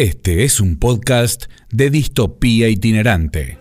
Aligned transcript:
Este 0.00 0.44
es 0.44 0.60
un 0.60 0.78
podcast 0.78 1.44
de 1.70 1.90
distopía 1.90 2.70
itinerante. 2.70 3.58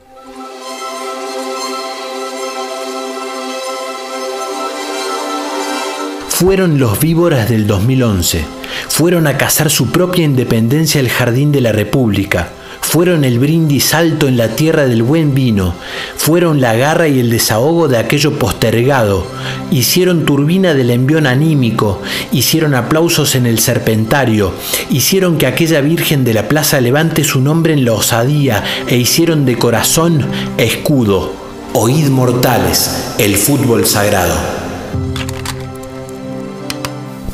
Fueron 6.30 6.80
los 6.80 6.98
víboras 7.02 7.50
del 7.50 7.68
2011. 7.68 8.46
Fueron 8.88 9.28
a 9.28 9.36
cazar 9.36 9.70
su 9.70 9.92
propia 9.92 10.24
independencia 10.24 11.02
el 11.02 11.10
jardín 11.10 11.52
de 11.52 11.60
la 11.60 11.74
República 11.74 12.54
fueron 12.90 13.24
el 13.24 13.38
brindis 13.38 13.94
alto 13.94 14.28
en 14.28 14.36
la 14.36 14.56
tierra 14.56 14.88
del 14.88 15.04
buen 15.04 15.36
vino, 15.36 15.76
fueron 16.18 16.60
la 16.60 16.74
garra 16.74 17.08
y 17.08 17.20
el 17.20 17.30
desahogo 17.30 17.88
de 17.88 18.00
aquello 18.00 18.40
postergado, 18.40 19.28
hicieron 19.70 20.26
turbina 20.26 20.74
del 20.74 20.90
envión 20.90 21.28
anímico, 21.28 22.02
hicieron 22.32 22.74
aplausos 22.74 23.36
en 23.36 23.46
el 23.46 23.60
serpentario, 23.60 24.54
hicieron 24.90 25.38
que 25.38 25.46
aquella 25.46 25.82
virgen 25.82 26.24
de 26.24 26.34
la 26.34 26.48
plaza 26.48 26.82
levante 26.82 27.24
su 27.24 27.42
nombre 27.42 27.74
en 27.74 27.86
la 27.86 27.94
osadía 27.94 28.64
e 28.88 28.96
hicieron 28.96 29.46
de 29.46 29.56
corazón 29.56 30.26
escudo. 30.58 31.32
Oíd 31.74 32.08
mortales, 32.08 33.14
el 33.20 33.36
fútbol 33.36 33.86
sagrado. 33.86 34.34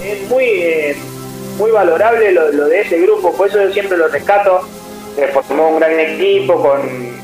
Es 0.04 0.30
muy, 0.30 0.44
eh, 0.44 0.98
muy 1.58 1.72
valorable 1.72 2.34
lo, 2.34 2.52
lo 2.52 2.66
de 2.66 2.82
ese 2.82 3.00
grupo, 3.00 3.34
por 3.34 3.48
eso 3.48 3.64
yo 3.66 3.72
siempre 3.72 3.98
lo 3.98 4.10
rescato 4.10 4.68
se 5.16 5.28
formó 5.30 5.70
un 5.70 5.80
gran 5.80 5.98
equipo 6.00 6.62
con, 6.62 7.16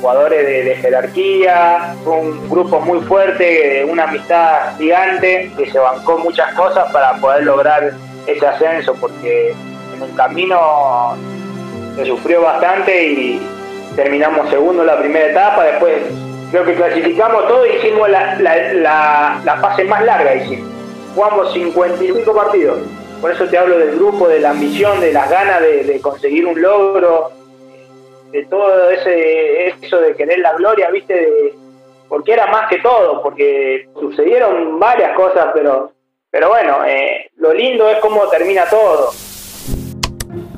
jugadores 0.00 0.64
de, 0.64 0.74
jerarquía, 0.76 1.94
un 2.04 2.48
grupo 2.48 2.80
muy 2.80 2.98
fuerte, 3.00 3.84
una 3.84 4.04
amistad 4.04 4.76
gigante 4.78 5.52
que 5.56 5.70
se 5.70 5.78
bancó 5.78 6.18
muchas 6.18 6.52
cosas 6.54 6.90
para 6.92 7.14
poder 7.18 7.44
lograr 7.44 7.92
ese 8.26 8.46
ascenso, 8.46 8.94
porque 8.94 9.54
en 9.94 10.02
el 10.02 10.14
camino 10.16 11.16
se 11.94 12.04
sufrió 12.04 12.42
bastante 12.42 13.06
y 13.06 13.48
terminamos 13.94 14.50
segundo 14.50 14.82
en 14.82 14.88
la 14.88 14.98
primera 14.98 15.30
etapa, 15.30 15.64
después 15.64 15.94
creo 16.50 16.64
que 16.64 16.74
clasificamos 16.74 17.46
todo 17.46 17.66
y 17.66 17.76
hicimos 17.76 18.08
la, 18.08 18.34
la, 19.44 19.58
fase 19.60 19.84
más 19.84 20.04
larga, 20.04 20.34
hicimos. 20.34 20.68
jugamos 21.14 21.52
55 21.52 22.34
partidos. 22.34 22.78
Por 23.20 23.30
eso 23.30 23.46
te 23.46 23.56
hablo 23.56 23.78
del 23.78 23.96
grupo, 23.96 24.28
de 24.28 24.40
la 24.40 24.50
ambición, 24.50 25.00
de 25.00 25.12
las 25.12 25.30
ganas 25.30 25.60
de 25.60 25.98
conseguir 26.02 26.46
un 26.46 26.60
logro, 26.60 27.35
de 28.32 28.44
todo 28.46 28.90
ese 28.90 29.68
eso 29.68 30.00
de 30.00 30.14
querer 30.14 30.40
la 30.40 30.54
gloria, 30.54 30.90
¿viste? 30.90 31.54
porque 32.08 32.32
era 32.32 32.46
más 32.50 32.68
que 32.68 32.78
todo, 32.78 33.22
porque 33.22 33.88
sucedieron 33.98 34.78
varias 34.78 35.16
cosas, 35.16 35.48
pero, 35.54 35.92
pero 36.30 36.48
bueno, 36.48 36.84
eh, 36.86 37.30
lo 37.36 37.52
lindo 37.52 37.88
es 37.88 37.98
cómo 37.98 38.26
termina 38.28 38.64
todo. 38.68 39.10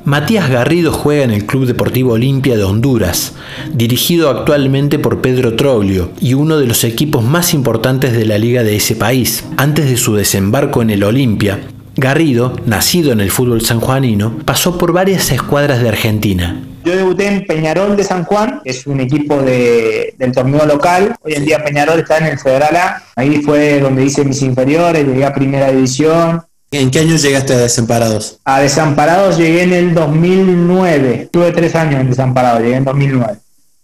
Matías 0.05 0.49
Garrido 0.49 0.91
juega 0.91 1.23
en 1.23 1.31
el 1.31 1.45
Club 1.45 1.65
Deportivo 1.65 2.13
Olimpia 2.13 2.57
de 2.57 2.63
Honduras, 2.63 3.35
dirigido 3.71 4.29
actualmente 4.29 4.97
por 4.97 5.21
Pedro 5.21 5.55
Troglio 5.55 6.09
y 6.19 6.33
uno 6.33 6.57
de 6.57 6.65
los 6.65 6.83
equipos 6.83 7.23
más 7.23 7.53
importantes 7.53 8.17
de 8.17 8.25
la 8.25 8.39
liga 8.39 8.63
de 8.63 8.75
ese 8.75 8.95
país. 8.95 9.47
Antes 9.57 9.87
de 9.87 9.97
su 9.97 10.15
desembarco 10.15 10.81
en 10.81 10.89
el 10.89 11.03
Olimpia, 11.03 11.59
Garrido, 11.95 12.53
nacido 12.65 13.11
en 13.11 13.19
el 13.19 13.29
fútbol 13.29 13.61
sanjuanino, 13.61 14.33
pasó 14.45 14.77
por 14.77 14.93
varias 14.93 15.31
escuadras 15.31 15.81
de 15.81 15.89
Argentina. 15.89 16.63
Yo 16.83 16.95
debuté 16.95 17.27
en 17.27 17.45
Peñarol 17.45 17.97
de 17.97 18.03
San 18.03 18.23
Juan, 18.23 18.61
que 18.63 18.71
es 18.71 18.87
un 18.87 18.99
equipo 18.99 19.41
de, 19.41 20.13
del 20.17 20.31
torneo 20.31 20.65
local. 20.65 21.15
Hoy 21.21 21.33
en 21.33 21.45
día 21.45 21.63
Peñarol 21.63 21.99
está 21.99 22.17
en 22.17 22.27
el 22.27 22.39
Federal 22.39 22.75
A. 22.75 23.03
Ahí 23.15 23.41
fue 23.41 23.79
donde 23.79 24.03
hice 24.03 24.23
mis 24.23 24.41
inferiores, 24.41 25.05
llegué 25.05 25.25
a 25.25 25.33
Primera 25.33 25.71
División. 25.71 26.43
¿En 26.71 26.91
qué 26.91 26.99
año 26.99 27.15
llegaste 27.15 27.53
a 27.53 27.57
Desamparados? 27.57 28.39
A 28.45 28.61
Desamparados 28.61 29.37
llegué 29.37 29.63
en 29.63 29.73
el 29.73 29.93
2009. 29.93 31.29
Tuve 31.31 31.51
tres 31.51 31.75
años 31.75 31.99
en 32.01 32.09
Desamparados, 32.09 32.61
llegué 32.61 32.75
en 32.75 32.85
2009. 32.85 33.37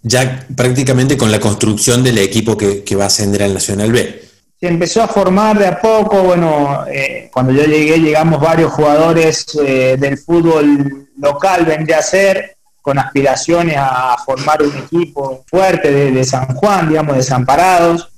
Ya 0.04 0.46
prácticamente 0.56 1.18
con 1.18 1.32
la 1.32 1.40
construcción 1.40 2.04
del 2.04 2.20
equipo 2.20 2.56
que, 2.56 2.84
que 2.84 2.96
va 2.96 3.06
a 3.06 3.08
ascender 3.08 3.44
al 3.44 3.54
Nacional 3.56 3.92
B 3.92 4.26
se 4.60 4.68
empezó 4.68 5.04
a 5.04 5.08
formar 5.08 5.60
de 5.60 5.68
a 5.68 5.80
poco, 5.80 6.24
bueno, 6.24 6.86
eh, 6.88 7.30
cuando 7.32 7.52
yo 7.52 7.66
llegué 7.66 8.00
llegamos 8.00 8.40
varios 8.40 8.72
jugadores 8.72 9.46
eh, 9.64 9.98
del 10.00 10.18
fútbol 10.18 11.08
local, 11.18 11.66
vendría 11.66 12.00
a 12.00 12.02
ser, 12.02 12.55
con 12.86 13.00
aspiraciones 13.00 13.78
a 13.80 14.16
formar 14.24 14.62
un 14.62 14.78
equipo 14.78 15.44
fuerte 15.48 16.12
de, 16.12 16.24
San 16.24 16.46
Juan, 16.54 16.88
digamos, 16.88 17.16
desamparados, 17.16 18.12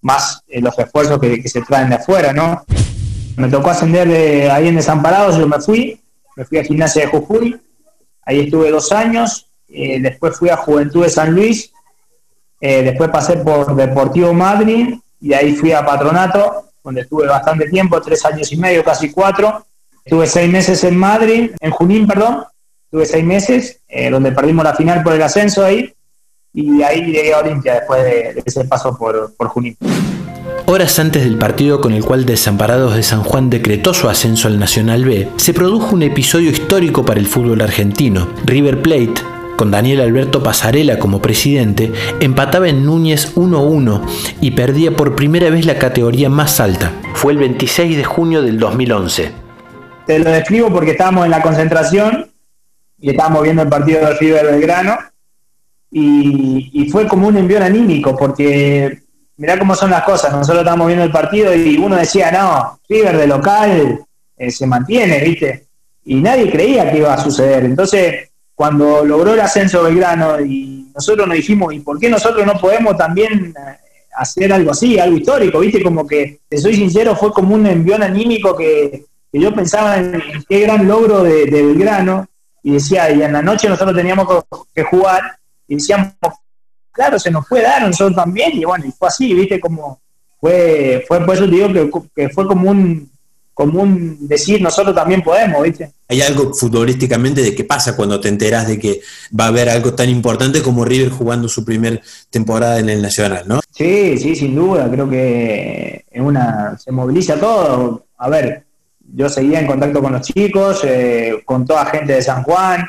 más 0.00 0.40
eh, 0.48 0.62
los 0.62 0.78
esfuerzos 0.78 1.20
que, 1.20 1.46
se 1.46 1.60
traen 1.60 1.90
de 1.90 1.96
afuera, 1.96 2.32
¿no? 2.32 2.64
Me 3.36 3.48
tocó 3.48 3.68
ascender 3.68 4.08
de, 4.08 4.50
ahí 4.50 4.68
en 4.68 4.76
Desamparados, 4.76 5.36
yo 5.36 5.46
me 5.46 5.60
fui, 5.60 6.00
me 6.36 6.46
fui 6.46 6.56
a 6.56 6.64
Gimnasia 6.64 7.02
de 7.02 7.08
Jujuy, 7.08 7.60
ahí 8.22 8.40
estuve 8.40 8.70
dos 8.70 8.92
años, 8.92 9.46
después 9.68 10.38
fui 10.38 10.48
a 10.48 10.56
Juventud 10.56 11.02
de 11.02 11.10
San 11.10 11.34
Luis, 11.34 11.70
después 12.58 13.10
pasé 13.10 13.36
por 13.36 13.76
Deportivo 13.76 14.32
Madrid, 14.32 14.94
y 15.20 15.34
ahí 15.34 15.54
fui 15.54 15.72
a 15.72 15.84
Patronato, 15.84 16.70
donde 16.82 17.02
estuve 17.02 17.26
bastante 17.26 17.68
tiempo, 17.68 18.00
tres 18.00 18.24
años 18.24 18.50
y 18.50 18.56
medio, 18.56 18.82
casi 18.82 19.10
cuatro. 19.10 19.66
Estuve 20.02 20.26
seis 20.26 20.50
meses 20.50 20.82
en 20.84 20.96
Madrid, 20.96 21.50
en 21.60 21.70
Junín, 21.70 22.06
perdón, 22.06 22.44
estuve 22.94 23.06
seis 23.06 23.24
meses, 23.24 23.80
eh, 23.88 24.08
donde 24.08 24.30
perdimos 24.30 24.64
la 24.64 24.72
final 24.72 25.02
por 25.02 25.14
el 25.14 25.22
ascenso 25.22 25.64
ahí, 25.64 25.92
y 26.52 26.80
ahí 26.82 27.04
llegué 27.04 27.34
a 27.34 27.40
Olimpia 27.40 27.74
después 27.74 28.04
de, 28.04 28.42
ese 28.44 28.64
paso 28.66 28.96
por, 28.96 29.34
por 29.36 29.48
Junín. 29.48 29.76
Horas 30.66 31.00
antes 31.00 31.24
del 31.24 31.36
partido 31.36 31.80
con 31.80 31.92
el 31.92 32.04
cual 32.04 32.24
Desamparados 32.24 32.94
de 32.94 33.02
San 33.02 33.24
Juan 33.24 33.50
decretó 33.50 33.94
su 33.94 34.08
ascenso 34.08 34.46
al 34.46 34.60
Nacional 34.60 35.04
B, 35.04 35.28
se 35.38 35.52
produjo 35.52 35.96
un 35.96 36.04
episodio 36.04 36.50
histórico 36.50 37.04
para 37.04 37.18
el 37.18 37.26
fútbol 37.26 37.62
argentino. 37.62 38.28
River 38.44 38.80
Plate, 38.80 39.14
con 39.56 39.72
Daniel 39.72 40.00
Alberto 40.00 40.44
Pasarela 40.44 41.00
como 41.00 41.20
presidente, 41.20 41.92
empataba 42.20 42.68
en 42.68 42.84
Núñez 42.84 43.34
1-1 43.34 44.02
y 44.40 44.52
perdía 44.52 44.92
por 44.92 45.16
primera 45.16 45.50
vez 45.50 45.66
la 45.66 45.80
categoría 45.80 46.30
más 46.30 46.60
alta. 46.60 46.92
Fue 47.14 47.32
el 47.32 47.38
26 47.38 47.96
de 47.96 48.04
junio 48.04 48.40
del 48.40 48.60
2011. 48.60 49.32
Te 50.06 50.18
lo 50.20 50.30
describo 50.30 50.70
porque 50.70 50.92
estábamos 50.92 51.24
en 51.24 51.32
la 51.32 51.42
concentración 51.42 52.33
y 52.98 53.10
estábamos 53.10 53.42
viendo 53.42 53.62
el 53.62 53.68
partido 53.68 54.00
de 54.00 54.14
River 54.14 54.46
Belgrano 54.46 54.98
y, 55.90 56.88
fue 56.90 57.06
como 57.06 57.28
un 57.28 57.36
envío 57.36 57.62
anímico 57.62 58.16
porque 58.16 59.00
mirá 59.36 59.58
cómo 59.58 59.74
son 59.74 59.90
las 59.90 60.04
cosas, 60.04 60.32
nosotros 60.32 60.60
estábamos 60.60 60.88
viendo 60.88 61.04
el 61.04 61.12
partido 61.12 61.54
y 61.54 61.76
uno 61.76 61.96
decía, 61.96 62.30
no, 62.30 62.80
River 62.88 63.16
de 63.16 63.26
local 63.26 64.04
eh, 64.36 64.50
se 64.50 64.66
mantiene, 64.66 65.20
¿viste? 65.20 65.66
Y 66.04 66.16
nadie 66.16 66.50
creía 66.50 66.90
que 66.90 66.98
iba 66.98 67.14
a 67.14 67.22
suceder. 67.22 67.64
Entonces, 67.64 68.30
cuando 68.54 69.04
logró 69.04 69.34
el 69.34 69.40
ascenso 69.40 69.82
Belgrano 69.82 70.40
y 70.40 70.90
nosotros 70.94 71.26
nos 71.26 71.36
dijimos, 71.36 71.74
¿y 71.74 71.80
por 71.80 71.98
qué 71.98 72.08
nosotros 72.08 72.46
no 72.46 72.54
podemos 72.54 72.96
también 72.96 73.54
eh, 73.56 73.76
hacer 74.16 74.52
algo 74.52 74.70
así, 74.70 74.98
algo 74.98 75.16
histórico? 75.16 75.58
¿Viste? 75.58 75.82
Como 75.82 76.06
que, 76.06 76.40
te 76.48 76.58
soy 76.58 76.74
sincero, 76.74 77.16
fue 77.16 77.32
como 77.32 77.54
un 77.54 77.66
envión 77.66 78.02
anímico 78.02 78.56
que, 78.56 79.04
yo 79.32 79.52
pensaba 79.52 79.98
en, 79.98 80.22
qué 80.48 80.60
gran 80.60 80.86
logro 80.86 81.24
de, 81.24 81.46
Belgrano 81.46 82.28
y 82.64 82.72
decía, 82.72 83.10
y 83.12 83.22
en 83.22 83.34
la 83.34 83.42
noche 83.42 83.68
nosotros 83.68 83.94
teníamos 83.94 84.26
que 84.74 84.82
jugar 84.82 85.38
y 85.68 85.74
decíamos, 85.74 86.14
claro, 86.90 87.18
se 87.18 87.30
nos 87.30 87.46
puede 87.46 87.64
dar 87.64 87.86
nosotros 87.86 88.16
también, 88.16 88.52
y 88.54 88.64
bueno, 88.64 88.86
y 88.86 88.90
fue 88.90 89.08
así, 89.08 89.34
¿viste? 89.34 89.60
Como 89.60 90.00
fue, 90.40 91.04
fue 91.06 91.24
por 91.24 91.34
eso 91.34 91.44
te 91.44 91.50
digo 91.50 91.72
que, 91.72 91.90
que 92.14 92.28
fue 92.30 92.46
como 92.46 92.70
un, 92.70 93.10
como 93.52 93.82
un 93.82 94.26
decir 94.26 94.62
nosotros 94.62 94.94
también 94.94 95.22
podemos, 95.22 95.62
¿viste? 95.62 95.92
Hay 96.08 96.22
algo 96.22 96.54
futbolísticamente 96.54 97.42
de 97.42 97.54
qué 97.54 97.64
pasa 97.64 97.94
cuando 97.94 98.18
te 98.18 98.28
enteras 98.28 98.66
de 98.66 98.78
que 98.78 99.02
va 99.38 99.44
a 99.44 99.48
haber 99.48 99.68
algo 99.68 99.94
tan 99.94 100.08
importante 100.08 100.62
como 100.62 100.86
River 100.86 101.10
jugando 101.10 101.48
su 101.48 101.66
primer 101.66 102.00
temporada 102.30 102.78
en 102.78 102.88
el 102.88 103.02
Nacional, 103.02 103.44
¿no? 103.46 103.60
Sí, 103.70 104.16
sí, 104.16 104.34
sin 104.34 104.54
duda, 104.54 104.90
creo 104.90 105.08
que 105.08 106.06
en 106.10 106.24
una 106.24 106.78
se 106.78 106.90
moviliza 106.92 107.38
todo. 107.38 108.06
A 108.16 108.30
ver, 108.30 108.64
yo 109.16 109.28
seguía 109.28 109.60
en 109.60 109.66
contacto 109.66 110.02
con 110.02 110.12
los 110.12 110.22
chicos, 110.22 110.82
eh, 110.84 111.42
con 111.44 111.64
toda 111.64 111.86
gente 111.86 112.14
de 112.14 112.22
San 112.22 112.42
Juan, 112.42 112.86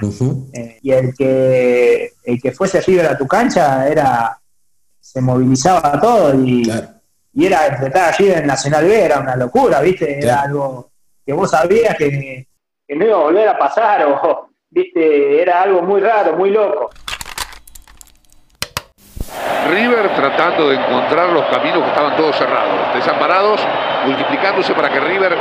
eh, 0.54 0.80
y 0.82 0.92
el 0.92 1.14
que 1.16 2.14
el 2.24 2.42
que 2.42 2.52
fuese 2.52 2.82
River 2.82 3.08
a 3.08 3.18
tu 3.18 3.28
cancha 3.28 3.88
era 3.88 4.40
se 5.00 5.22
movilizaba 5.22 6.00
todo 6.02 6.34
y 6.34 6.64
y 7.36 7.46
era 7.46 7.68
enfrentar 7.68 8.14
allí 8.14 8.32
en 8.32 8.48
Nacional 8.48 8.86
B, 8.86 9.04
era 9.04 9.20
una 9.20 9.36
locura, 9.36 9.82
¿viste? 9.82 10.20
Era 10.20 10.44
algo 10.44 10.90
que 11.26 11.34
vos 11.34 11.52
sabías 11.52 11.96
que, 11.98 12.48
no 12.88 13.06
iba 13.06 13.16
a 13.18 13.24
volver 13.24 13.50
a 13.50 13.58
pasar, 13.58 14.06
o, 14.06 14.50
¿viste? 14.70 15.42
Era 15.42 15.64
algo 15.64 15.82
muy 15.82 16.00
raro, 16.00 16.38
muy 16.38 16.50
loco. 16.52 16.90
River 19.70 20.16
tratando 20.16 20.70
de 20.70 20.76
encontrar 20.78 21.30
los 21.34 21.46
caminos 21.48 21.84
que 21.84 21.90
estaban 21.90 22.16
todos 22.16 22.38
cerrados, 22.38 22.96
desamparados, 22.96 23.60
multiplicándose 24.06 24.74
para 24.74 24.90
que 24.90 25.00
River, 25.02 25.36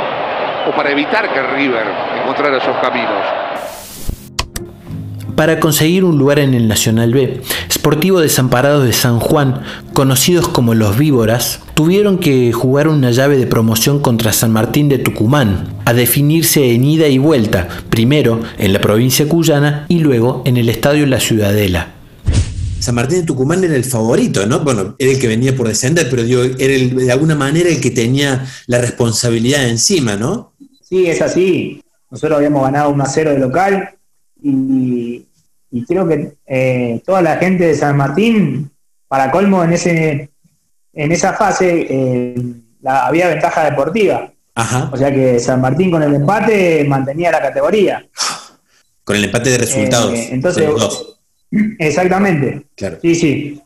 o 0.67 0.75
para 0.75 0.91
evitar 0.91 1.31
que 1.33 1.41
River 1.41 1.85
encontrara 2.21 2.57
esos 2.57 2.75
caminos. 2.81 3.23
Para 5.35 5.59
conseguir 5.59 6.05
un 6.05 6.17
lugar 6.17 6.39
en 6.39 6.53
el 6.53 6.69
Nacional 6.69 7.13
B, 7.13 7.41
Sportivo 7.69 8.21
Desamparados 8.21 8.85
de 8.85 8.93
San 8.93 9.19
Juan, 9.19 9.63
conocidos 9.91 10.47
como 10.47 10.73
los 10.73 10.97
Víboras, 10.97 11.59
tuvieron 11.73 12.19
que 12.19 12.53
jugar 12.53 12.87
una 12.87 13.11
llave 13.11 13.37
de 13.37 13.45
promoción 13.45 13.99
contra 13.99 14.31
San 14.31 14.53
Martín 14.53 14.87
de 14.87 14.97
Tucumán, 14.97 15.67
a 15.83 15.93
definirse 15.93 16.73
en 16.73 16.85
ida 16.85 17.09
y 17.09 17.17
vuelta, 17.17 17.67
primero 17.89 18.39
en 18.57 18.71
la 18.71 18.79
provincia 18.79 19.27
cuyana 19.27 19.85
y 19.89 19.99
luego 19.99 20.41
en 20.45 20.55
el 20.55 20.69
estadio 20.69 21.05
La 21.05 21.19
Ciudadela. 21.19 21.89
San 22.79 22.95
Martín 22.95 23.21
de 23.21 23.25
Tucumán 23.25 23.63
era 23.63 23.75
el 23.75 23.83
favorito, 23.83 24.45
¿no? 24.45 24.59
Bueno, 24.59 24.95
era 24.99 25.11
el 25.11 25.19
que 25.19 25.27
venía 25.27 25.55
por 25.55 25.67
descender, 25.67 26.07
pero 26.09 26.23
digo, 26.23 26.43
era 26.43 26.95
de 27.03 27.11
alguna 27.11 27.35
manera 27.35 27.67
el 27.67 27.81
que 27.81 27.91
tenía 27.91 28.45
la 28.67 28.79
responsabilidad 28.79 29.67
encima, 29.67 30.15
¿no? 30.15 30.53
Sí, 30.87 31.09
es 31.09 31.21
así. 31.21 31.81
Nosotros 32.11 32.37
habíamos 32.37 32.63
ganado 32.63 32.91
1 32.91 33.03
a 33.03 33.07
0 33.07 33.31
de 33.31 33.39
local 33.39 33.89
y, 34.41 35.25
creo 35.87 36.07
que 36.07 36.33
eh, 36.45 37.01
toda 37.05 37.21
la 37.21 37.37
gente 37.37 37.65
de 37.65 37.75
San 37.75 37.97
Martín, 37.97 38.69
para 39.07 39.31
colmo, 39.31 39.63
en 39.63 39.73
ese 39.73 40.29
en 40.93 41.11
esa 41.11 41.33
fase 41.33 41.87
eh, 41.89 42.35
había 42.85 43.27
ventaja 43.27 43.69
deportiva. 43.69 44.31
O 44.91 44.95
sea 44.95 45.13
que 45.13 45.37
San 45.39 45.59
Martín 45.59 45.91
con 45.91 46.01
el 46.01 46.15
empate 46.15 46.85
mantenía 46.85 47.31
la 47.31 47.41
categoría. 47.41 48.07
Con 49.03 49.17
el 49.17 49.25
empate 49.25 49.49
de 49.49 49.57
resultados. 49.57 50.13
Eh, 50.13 50.29
entonces, 50.31 50.69
exactamente. 51.77 52.65
Claro. 52.75 52.97
Sí, 53.01 53.15
sí. 53.15 53.61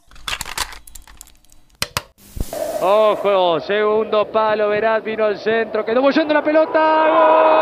Ojo, 2.82 3.60
segundo 3.60 4.26
palo, 4.32 4.70
Verás 4.70 5.04
vino 5.04 5.26
al 5.26 5.38
centro, 5.38 5.84
quedó 5.84 6.02
bollando 6.02 6.34
la 6.34 6.42
pelota. 6.42 7.08
¡Gol! 7.10 7.60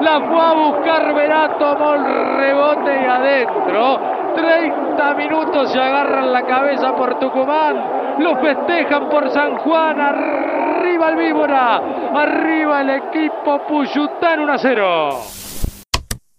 La 0.00 0.18
fue 0.20 0.40
a 0.40 0.52
buscar 0.54 1.14
Verá, 1.14 1.56
tomó 1.58 1.94
el 1.94 2.36
rebote 2.36 3.02
y 3.02 3.06
adentro. 3.06 4.19
30 4.40 5.14
minutos 5.14 5.70
se 5.72 5.78
agarran 5.78 6.32
la 6.32 6.46
cabeza 6.46 6.96
por 6.96 7.18
Tucumán. 7.18 7.76
Lo 8.18 8.40
festejan 8.40 9.08
por 9.10 9.30
San 9.32 9.56
Juan. 9.58 10.00
Arriba 10.00 11.10
el 11.10 11.16
Víbora. 11.16 11.76
Arriba 12.14 12.80
el 12.80 12.90
equipo 12.90 13.60
Puyután 13.68 14.40
1 14.40 14.52
a 14.52 14.58
0. 14.58 15.10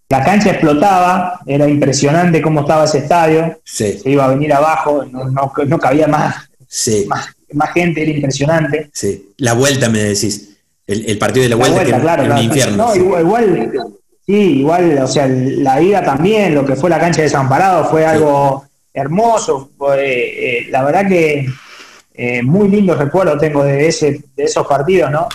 La 0.08 0.24
cancha 0.24 0.50
explotaba, 0.50 1.40
era 1.46 1.66
impresionante 1.66 2.42
cómo 2.42 2.60
estaba 2.60 2.84
ese 2.84 2.98
estadio. 2.98 3.60
Se 3.64 4.00
iba 4.04 4.24
a 4.24 4.28
venir 4.28 4.52
abajo, 4.52 5.04
no, 5.04 5.78
cabía 5.78 6.06
más, 6.06 6.50
más, 7.08 7.28
más 7.52 7.72
gente, 7.72 8.02
era 8.02 8.10
impresionante. 8.10 8.90
Sí. 8.92 9.32
La 9.38 9.54
vuelta 9.54 9.88
me 9.88 10.00
decís. 10.00 10.48
El, 10.86 11.16
partido 11.16 11.44
de 11.44 11.48
la 11.48 11.56
vuelta, 11.56 11.84
que 11.84 11.92
claro, 11.92 12.24
el 12.24 12.44
infierno. 12.44 12.88
No, 12.88 12.94
igual, 13.20 13.94
sí, 14.32 14.60
igual, 14.60 14.98
o 15.02 15.06
sea, 15.06 15.26
la 15.28 15.82
ida 15.82 16.02
también, 16.02 16.54
lo 16.54 16.64
que 16.64 16.74
fue 16.74 16.88
la 16.88 16.98
cancha 16.98 17.18
de 17.18 17.24
Desamparado 17.24 17.84
fue 17.84 18.06
algo 18.06 18.64
hermoso. 18.94 19.70
Eh, 19.98 20.68
la 20.70 20.82
verdad 20.84 21.06
que 21.06 21.46
eh, 22.14 22.42
muy 22.42 22.68
lindo 22.68 22.94
recuerdo 22.94 23.36
tengo 23.36 23.62
de, 23.62 23.86
ese, 23.86 24.24
de 24.34 24.44
esos 24.44 24.66
partidos, 24.66 25.10
¿no? 25.10 25.28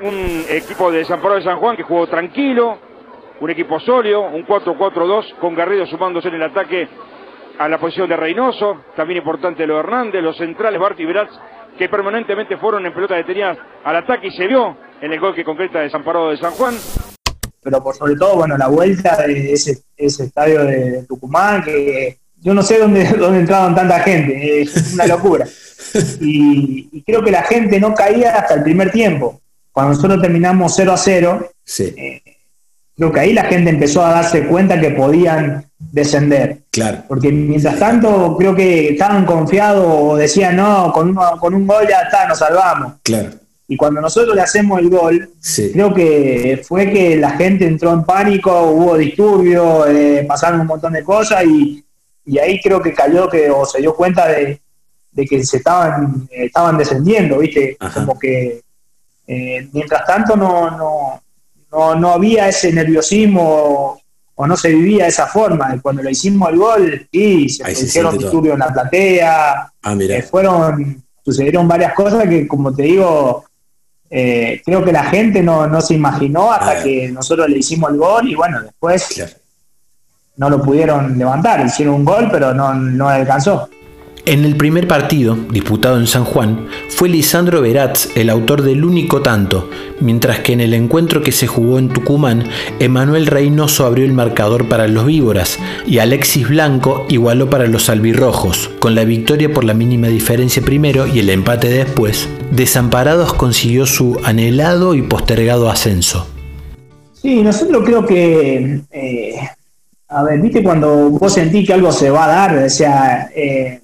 Un 0.00 0.44
equipo 0.48 0.90
de 0.90 1.00
Desamparado 1.00 1.40
de 1.40 1.44
San 1.44 1.58
Juan 1.58 1.76
que 1.76 1.82
jugó 1.82 2.06
tranquilo, 2.06 2.78
un 3.38 3.50
equipo 3.50 3.78
sólido, 3.80 4.22
un 4.22 4.46
4-4-2, 4.46 5.34
con 5.38 5.54
Garrido 5.54 5.84
sumándose 5.86 6.28
en 6.28 6.36
el 6.36 6.42
ataque 6.44 6.88
a 7.58 7.68
la 7.68 7.78
posición 7.78 8.08
de 8.08 8.16
Reynoso, 8.16 8.84
también 8.96 9.18
importante 9.18 9.66
lo 9.66 9.74
de 9.74 9.80
Hernández, 9.80 10.22
los 10.22 10.38
centrales 10.38 10.80
Barty 10.80 11.02
y 11.02 11.06
Bratz 11.06 11.32
que 11.76 11.90
permanentemente 11.90 12.56
fueron 12.56 12.84
en 12.86 12.94
pelota 12.94 13.14
detenida 13.14 13.56
al 13.84 13.96
ataque 13.96 14.28
y 14.28 14.30
se 14.30 14.46
vio 14.46 14.74
en 15.02 15.12
el 15.12 15.20
gol 15.20 15.34
que 15.34 15.44
concreta 15.44 15.80
Desamparado 15.80 16.30
de 16.30 16.38
San 16.38 16.52
Juan. 16.52 16.74
Pero 17.62 17.82
por 17.82 17.94
sobre 17.94 18.16
todo, 18.16 18.36
bueno, 18.36 18.56
la 18.56 18.68
vuelta 18.68 19.16
de 19.26 19.52
ese, 19.52 19.82
estadio 19.96 20.64
de 20.64 21.04
Tucumán, 21.06 21.62
que 21.62 22.18
yo 22.40 22.54
no 22.54 22.62
sé 22.62 22.78
dónde, 22.78 23.04
dónde 23.18 23.40
entraban 23.40 23.74
tanta 23.74 24.00
gente, 24.00 24.62
es 24.62 24.94
una 24.94 25.06
locura. 25.06 25.46
Y, 26.20 27.02
creo 27.04 27.24
que 27.24 27.32
la 27.32 27.42
gente 27.42 27.80
no 27.80 27.94
caía 27.94 28.36
hasta 28.36 28.54
el 28.54 28.62
primer 28.62 28.92
tiempo. 28.92 29.40
Cuando 29.72 29.94
nosotros 29.94 30.20
terminamos 30.20 30.72
0 30.76 30.92
a 30.92 30.96
0, 30.96 31.50
sí. 31.64 31.94
Eh, 31.96 32.22
creo 32.96 33.10
que 33.10 33.20
ahí 33.20 33.32
la 33.32 33.44
gente 33.44 33.70
empezó 33.70 34.04
a 34.04 34.12
darse 34.12 34.46
cuenta 34.46 34.78
que 34.78 34.90
podían 34.90 35.64
descender. 35.78 36.58
Claro. 36.70 37.02
Porque 37.08 37.32
mientras 37.32 37.78
tanto 37.78 38.36
creo 38.38 38.54
que 38.54 38.90
estaban 38.90 39.24
confiados 39.24 39.86
o 39.88 40.16
decían, 40.16 40.56
no, 40.56 40.92
con, 40.92 41.14
con 41.14 41.54
un 41.54 41.66
gol 41.66 41.88
ya 41.88 42.02
está, 42.02 42.28
nos 42.28 42.38
salvamos. 42.38 42.94
Claro. 43.02 43.30
Y 43.72 43.76
cuando 43.76 44.00
nosotros 44.00 44.34
le 44.34 44.42
hacemos 44.42 44.80
el 44.80 44.90
gol, 44.90 45.30
creo 45.72 45.94
que 45.94 46.60
fue 46.66 46.90
que 46.90 47.16
la 47.16 47.30
gente 47.36 47.68
entró 47.68 47.92
en 47.92 48.02
pánico, 48.02 48.62
hubo 48.64 48.96
disturbios, 48.96 49.88
eh, 49.88 50.24
pasaron 50.26 50.62
un 50.62 50.66
montón 50.66 50.92
de 50.92 51.04
cosas 51.04 51.44
y, 51.44 51.84
ahí 52.42 52.60
creo 52.60 52.82
que 52.82 52.92
cayó 52.92 53.28
que 53.28 53.48
o 53.48 53.64
se 53.64 53.80
dio 53.80 53.94
cuenta 53.94 54.26
de, 54.26 54.60
que 55.14 55.44
se 55.44 55.58
estaban, 55.58 56.28
estaban 56.32 56.78
descendiendo, 56.78 57.38
¿viste? 57.38 57.76
Como 57.94 58.18
que 58.18 58.60
eh, 59.28 59.68
mientras 59.72 60.04
tanto 60.04 60.36
no, 60.36 60.72
no, 60.72 61.22
no, 61.70 61.94
no 61.94 62.10
había 62.10 62.48
ese 62.48 62.72
nerviosismo 62.72 64.00
o 64.34 64.46
no 64.48 64.56
se 64.56 64.70
vivía 64.70 65.04
de 65.04 65.10
esa 65.10 65.28
forma. 65.28 65.78
Cuando 65.80 66.02
le 66.02 66.10
hicimos 66.10 66.48
el 66.50 66.56
gol, 66.56 67.08
sí, 67.12 67.48
se 67.48 67.70
hicieron 67.70 68.18
disturbios 68.18 68.54
en 68.54 68.60
la 68.60 68.72
platea, 68.72 69.72
ah. 69.80 69.96
Eh, 69.96 70.22
fueron, 70.22 71.04
sucedieron 71.24 71.68
varias 71.68 71.94
cosas 71.94 72.28
que, 72.28 72.48
como 72.48 72.74
te 72.74 72.82
digo, 72.82 73.44
eh, 74.10 74.60
creo 74.64 74.84
que 74.84 74.92
la 74.92 75.04
gente 75.04 75.42
no, 75.42 75.80
se 75.80 75.94
imaginó 75.94 76.52
hasta 76.52 76.82
que 76.82 77.08
nosotros 77.10 77.48
le 77.48 77.58
hicimos 77.58 77.92
el 77.92 77.96
gol 77.96 78.28
y 78.28 78.34
bueno, 78.34 78.60
después 78.62 79.38
no 80.36 80.50
lo 80.50 80.60
pudieron 80.60 81.16
levantar, 81.16 81.64
hicieron 81.64 81.94
un 81.94 82.04
gol, 82.04 82.28
pero 82.30 82.52
no, 82.52 82.74
no 82.74 83.08
alcanzó. 83.08 83.68
En 84.26 84.44
el 84.44 84.54
primer 84.54 84.86
partido, 84.86 85.36
disputado 85.50 85.98
en 85.98 86.06
San 86.06 86.24
Juan, 86.24 86.66
fue 86.88 87.08
Lisandro 87.08 87.62
Veratz 87.62 88.14
el 88.16 88.28
autor 88.28 88.62
del 88.62 88.84
único 88.84 89.22
tanto, 89.22 89.70
mientras 89.98 90.40
que 90.40 90.52
en 90.52 90.60
el 90.60 90.74
encuentro 90.74 91.22
que 91.22 91.32
se 91.32 91.46
jugó 91.46 91.78
en 91.78 91.88
Tucumán, 91.88 92.44
Emanuel 92.80 93.26
Reynoso 93.26 93.86
abrió 93.86 94.04
el 94.04 94.12
marcador 94.12 94.68
para 94.68 94.88
los 94.88 95.06
víboras 95.06 95.58
y 95.86 95.98
Alexis 95.98 96.48
Blanco 96.48 97.06
igualó 97.08 97.48
para 97.48 97.66
los 97.66 97.88
albirrojos. 97.88 98.70
Con 98.78 98.94
la 98.94 99.04
victoria 99.04 99.52
por 99.52 99.64
la 99.64 99.72
mínima 99.72 100.08
diferencia 100.08 100.62
primero 100.62 101.06
y 101.06 101.20
el 101.20 101.30
empate 101.30 101.68
después, 101.68 102.28
Desamparados 102.50 103.32
consiguió 103.32 103.86
su 103.86 104.20
anhelado 104.22 104.94
y 104.94 105.02
postergado 105.02 105.70
ascenso. 105.70 106.26
Sí, 107.14 107.42
nosotros 107.42 107.82
creo 107.86 108.04
que... 108.04 108.80
Eh, 108.90 109.34
a 110.08 110.24
ver, 110.24 110.40
viste 110.40 110.62
cuando 110.62 111.10
vos 111.10 111.32
sentís 111.32 111.66
que 111.66 111.72
algo 111.72 111.90
se 111.90 112.10
va 112.10 112.24
a 112.24 112.28
dar, 112.28 112.64
o 112.64 112.68
sea... 112.68 113.30
Eh, 113.34 113.80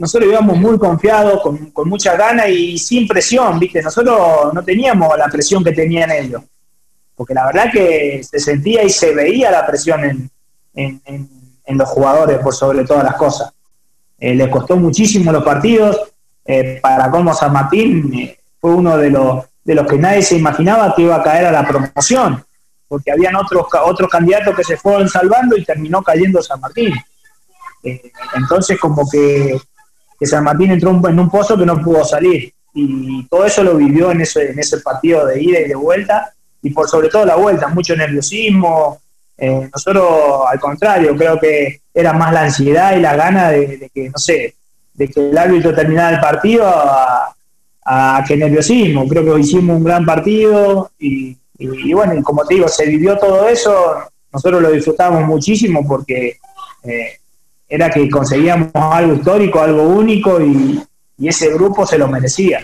nosotros 0.00 0.30
íbamos 0.30 0.56
muy 0.56 0.78
confiados, 0.78 1.42
con, 1.42 1.70
con 1.72 1.86
mucha 1.86 2.16
gana 2.16 2.48
y 2.48 2.78
sin 2.78 3.06
presión, 3.06 3.58
¿viste? 3.58 3.82
Nosotros 3.82 4.18
no 4.54 4.62
teníamos 4.64 5.16
la 5.18 5.26
presión 5.26 5.62
que 5.62 5.72
tenían 5.72 6.10
ellos, 6.10 6.42
porque 7.14 7.34
la 7.34 7.44
verdad 7.44 7.70
que 7.70 8.22
se 8.24 8.38
sentía 8.38 8.82
y 8.82 8.88
se 8.88 9.14
veía 9.14 9.50
la 9.50 9.66
presión 9.66 10.30
en, 10.74 11.30
los 11.66 11.88
jugadores 11.90 12.38
por 12.38 12.54
sobre 12.54 12.84
todas 12.84 13.04
las 13.04 13.14
cosas. 13.14 13.52
Eh, 14.18 14.34
les 14.34 14.48
costó 14.48 14.76
muchísimo 14.76 15.30
los 15.32 15.44
partidos, 15.44 16.00
eh, 16.46 16.80
para 16.80 17.10
como 17.10 17.34
San 17.34 17.52
Martín 17.52 18.10
eh, 18.14 18.38
fue 18.58 18.72
uno 18.72 18.96
de 18.96 19.10
los, 19.10 19.44
de 19.62 19.74
los 19.74 19.86
que 19.86 19.98
nadie 19.98 20.22
se 20.22 20.36
imaginaba 20.36 20.94
que 20.96 21.02
iba 21.02 21.16
a 21.16 21.22
caer 21.22 21.44
a 21.44 21.52
la 21.52 21.68
promoción, 21.68 22.42
porque 22.88 23.12
habían 23.12 23.36
otros, 23.36 23.66
otros 23.84 24.08
candidatos 24.08 24.56
que 24.56 24.64
se 24.64 24.78
fueron 24.78 25.10
salvando 25.10 25.58
y 25.58 25.64
terminó 25.64 26.02
cayendo 26.02 26.42
San 26.42 26.58
Martín. 26.58 26.94
entonces 28.34 28.80
como 28.80 29.06
que 29.08 29.60
que 30.20 30.26
San 30.26 30.44
Martín 30.44 30.70
entró 30.70 30.90
en 31.08 31.18
un 31.18 31.30
pozo 31.30 31.56
que 31.56 31.64
no 31.64 31.82
pudo 31.82 32.04
salir. 32.04 32.52
Y 32.74 33.26
todo 33.26 33.46
eso 33.46 33.64
lo 33.64 33.74
vivió 33.74 34.12
en 34.12 34.20
ese, 34.20 34.50
en 34.50 34.58
ese 34.58 34.78
partido 34.80 35.26
de 35.26 35.42
ida 35.42 35.60
y 35.60 35.68
de 35.68 35.74
vuelta, 35.74 36.32
y 36.62 36.70
por 36.70 36.88
sobre 36.88 37.08
todo 37.08 37.24
la 37.24 37.36
vuelta, 37.36 37.68
mucho 37.68 37.96
nerviosismo. 37.96 39.00
Eh, 39.38 39.68
nosotros, 39.72 40.42
al 40.46 40.60
contrario, 40.60 41.16
creo 41.16 41.40
que 41.40 41.80
era 41.94 42.12
más 42.12 42.32
la 42.32 42.42
ansiedad 42.42 42.94
y 42.96 43.00
la 43.00 43.16
gana 43.16 43.48
de, 43.48 43.90
que, 43.92 44.10
no 44.10 44.18
sé, 44.18 44.54
de 44.92 45.08
que 45.08 45.30
el 45.30 45.38
árbitro 45.38 45.74
terminara 45.74 46.16
el 46.16 46.20
partido 46.20 46.66
a, 46.66 47.34
a 47.84 48.24
que 48.26 48.36
nerviosismo. 48.36 49.08
Creo 49.08 49.24
que 49.24 49.40
hicimos 49.40 49.78
un 49.78 49.84
gran 49.84 50.04
partido 50.04 50.90
y, 50.98 51.36
bueno, 51.92 52.22
como 52.22 52.44
te 52.44 52.54
digo, 52.54 52.68
se 52.68 52.86
vivió 52.86 53.16
todo 53.18 53.48
eso. 53.48 53.96
Nosotros 54.32 54.62
lo 54.62 54.70
disfrutamos 54.70 55.26
muchísimo 55.26 55.86
porque 55.86 56.38
eh, 56.84 57.19
era 57.70 57.88
que 57.88 58.10
conseguíamos 58.10 58.70
algo 58.74 59.14
histórico, 59.14 59.60
algo 59.60 59.84
único 59.84 60.40
y, 60.40 60.82
ese 61.22 61.52
grupo 61.52 61.86
se 61.86 61.98
lo 61.98 62.08
merecía. 62.08 62.60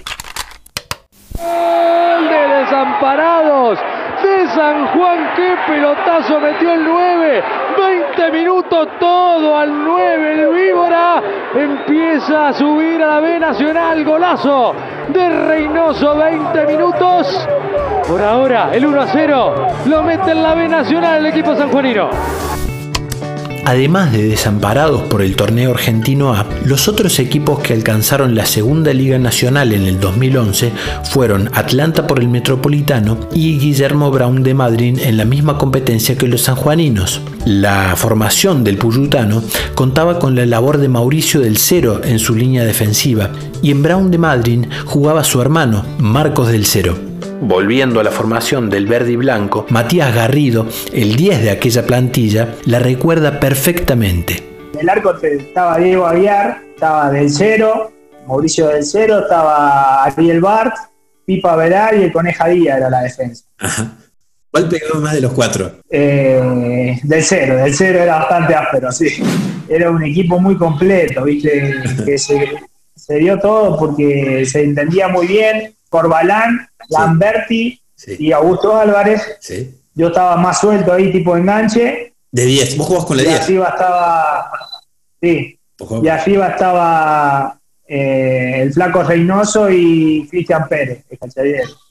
Gol 1.39 2.29
de 2.29 2.49
desamparados 2.65 3.79
de 4.23 4.47
San 4.55 4.87
Juan. 4.89 5.19
¡Qué 5.37 5.55
pelotazo 5.67 6.41
metió 6.41 6.73
el 6.73 6.85
9! 6.85 7.43
20 8.17 8.33
minutos 8.33 8.89
todo 8.99 9.59
al 9.59 9.85
9. 9.85 10.33
El 10.33 10.55
Víbora 10.55 11.23
empieza 11.55 12.49
a 12.49 12.53
subir 12.55 13.03
a 13.03 13.07
la 13.09 13.21
B 13.21 13.39
Nacional. 13.39 14.03
Golazo 14.07 14.75
de 15.13 15.29
Reynoso. 15.29 16.17
20 16.17 16.67
minutos. 16.67 17.47
Por 18.09 18.23
ahora, 18.23 18.71
el 18.73 18.87
1 18.87 19.01
a 19.03 19.07
0 19.07 19.67
lo 19.85 20.03
mete 20.03 20.31
en 20.31 20.43
la 20.43 20.55
B 20.55 20.67
Nacional 20.67 21.19
el 21.19 21.27
equipo 21.27 21.55
sanjuanino. 21.55 22.09
Además 23.67 24.13
de 24.13 24.29
desamparados 24.29 25.03
por 25.03 25.23
el 25.23 25.35
torneo 25.35 25.73
argentino 25.73 26.33
A, 26.33 26.47
los 26.65 26.87
otros 26.87 27.19
equipos 27.19 27.59
que 27.59 27.73
alcanzaron 27.75 28.37
la 28.37 28.47
Segunda 28.47 28.93
Liga 28.93 29.19
Nacional 29.19 29.73
en 29.73 29.83
el 29.83 29.99
2011 29.99 30.71
fueron 31.11 31.51
Atlanta 31.53 32.07
por 32.07 32.21
el 32.21 32.29
Metropolitano 32.29 33.19
y 33.35 33.59
Guillermo 33.59 34.13
Brown 34.13 34.45
de 34.45 34.55
Madrid 34.55 35.01
en 35.03 35.17
la 35.17 35.25
misma 35.25 35.59
competencia 35.59 36.17
que 36.17 36.29
los 36.29 36.43
sanjuaninos. 36.43 37.21
La 37.45 37.97
formación 37.97 38.63
del 38.63 38.79
Puyutano 38.79 39.43
contaba 39.75 40.21
con 40.21 40.37
la 40.37 40.47
labor 40.47 40.79
de 40.79 40.89
Mauricio 40.89 41.41
del 41.41 41.57
Cero 41.57 42.03
en 42.05 42.21
su 42.21 42.37
línea 42.37 42.63
defensiva 42.63 43.33
y 43.63 43.73
en 43.73 43.83
Brown 43.83 44.13
de 44.13 44.19
Madrid 44.19 44.65
jugaba 44.85 45.25
su 45.25 45.43
hermano, 45.43 45.85
Marcos 45.99 46.53
del 46.53 46.67
Cero. 46.67 47.06
Volviendo 47.41 48.01
a 48.01 48.03
la 48.03 48.11
formación 48.11 48.71
del 48.71 48.87
verde 48.87 49.13
y 49.13 49.17
blanco, 49.17 49.67
Matías 49.69 50.15
Garrido, 50.15 50.67
el 50.93 51.17
10 51.17 51.43
de 51.43 51.51
aquella 51.51 51.85
plantilla, 51.87 52.55
la 52.65 52.79
recuerda 52.79 53.39
perfectamente. 53.39 54.43
En 54.73 54.81
el 54.81 54.89
arco 54.89 55.15
estaba 55.23 55.79
Diego 55.79 56.07
Aguiar, 56.07 56.63
estaba 56.75 57.11
Del 57.11 57.31
Cero, 57.31 57.93
Mauricio 58.27 58.69
Del 58.69 58.85
Cero, 58.85 59.21
estaba 59.21 60.05
Ariel 60.05 60.41
Bart, 60.41 60.75
Pipa 61.27 61.55
Velar 61.57 61.97
y 61.97 62.05
el 62.05 62.13
Coneja 62.13 62.49
Díaz 62.49 62.79
era 62.79 62.91
la 62.91 63.03
defensa. 63.03 63.45
¿Cuál 64.51 64.69
pegaba 64.69 65.01
más 65.01 65.15
de 65.15 65.21
los 65.21 65.33
cuatro? 65.33 65.73
Eh, 65.91 66.99
del 67.03 67.23
Cero, 67.23 67.57
Del 67.57 67.75
Cero 67.75 67.99
era 67.99 68.17
bastante 68.17 68.55
áspero, 68.55 68.91
sí. 68.91 69.09
Era 69.69 69.91
un 69.91 70.03
equipo 70.03 70.39
muy 70.39 70.57
completo, 70.57 71.25
¿viste? 71.25 71.75
Que 72.05 72.17
se, 72.17 72.53
se 72.95 73.17
dio 73.17 73.39
todo 73.39 73.79
porque 73.79 74.47
se 74.47 74.65
entendía 74.65 75.09
muy 75.09 75.27
bien. 75.27 75.76
Corbalán 75.89 76.69
Lamberti 76.89 77.81
y 78.19 78.33
Augusto 78.33 78.77
Álvarez. 78.77 79.23
Yo 79.95 80.09
estaba 80.09 80.37
más 80.37 80.61
suelto 80.61 80.93
ahí, 80.93 81.11
tipo 81.11 81.37
enganche. 81.37 82.15
De 82.31 82.45
10, 82.45 82.77
vos 82.77 82.87
jugás 82.87 83.05
con 83.07 83.17
la 83.17 83.23
10. 83.23 83.35
Y 83.35 83.43
arriba 83.43 83.69
estaba. 83.69 84.51
Sí. 85.21 85.59
Y 86.03 86.09
arriba 86.09 86.49
estaba 86.49 87.59
eh, 87.89 88.63
el 88.63 88.73
Flaco 88.73 89.03
Reynoso 89.03 89.71
y 89.71 90.27
Cristian 90.29 90.67
Pérez, 90.69 91.05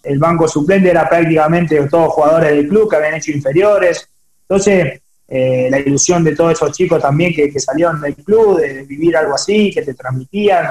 el 0.04 0.20
banco 0.20 0.48
suplente 0.48 0.90
era 0.90 1.08
prácticamente 1.08 1.88
todos 1.88 2.14
jugadores 2.14 2.52
del 2.52 2.68
club 2.68 2.90
que 2.90 2.96
habían 2.98 3.16
hecho 3.16 3.32
inferiores. 3.32 4.08
Entonces, 4.42 5.02
eh, 5.28 5.68
la 5.72 5.80
ilusión 5.80 6.24
de 6.24 6.36
todos 6.36 6.52
esos 6.52 6.72
chicos 6.74 7.02
también 7.02 7.34
que, 7.34 7.50
que, 7.50 7.60
salieron 7.60 8.02
del 8.02 8.16
club, 8.16 8.60
de 8.60 8.84
vivir 8.84 9.16
algo 9.16 9.36
así, 9.36 9.72
que 9.72 9.82
te 9.82 9.94
transmitían 9.94 10.68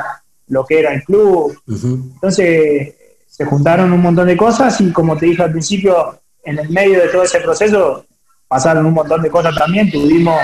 lo 0.48 0.64
que 0.64 0.80
era 0.80 0.92
el 0.92 1.02
club. 1.02 1.58
Entonces, 1.66 2.94
se 3.36 3.44
juntaron 3.44 3.92
un 3.92 4.00
montón 4.00 4.28
de 4.28 4.36
cosas 4.36 4.80
y 4.80 4.92
como 4.92 5.16
te 5.16 5.26
dije 5.26 5.42
al 5.42 5.50
principio, 5.50 6.20
en 6.44 6.56
el 6.56 6.70
medio 6.70 7.00
de 7.00 7.08
todo 7.08 7.24
ese 7.24 7.40
proceso 7.40 8.04
pasaron 8.46 8.86
un 8.86 8.94
montón 8.94 9.22
de 9.22 9.28
cosas 9.28 9.56
también. 9.56 9.90
Tuvimos 9.90 10.36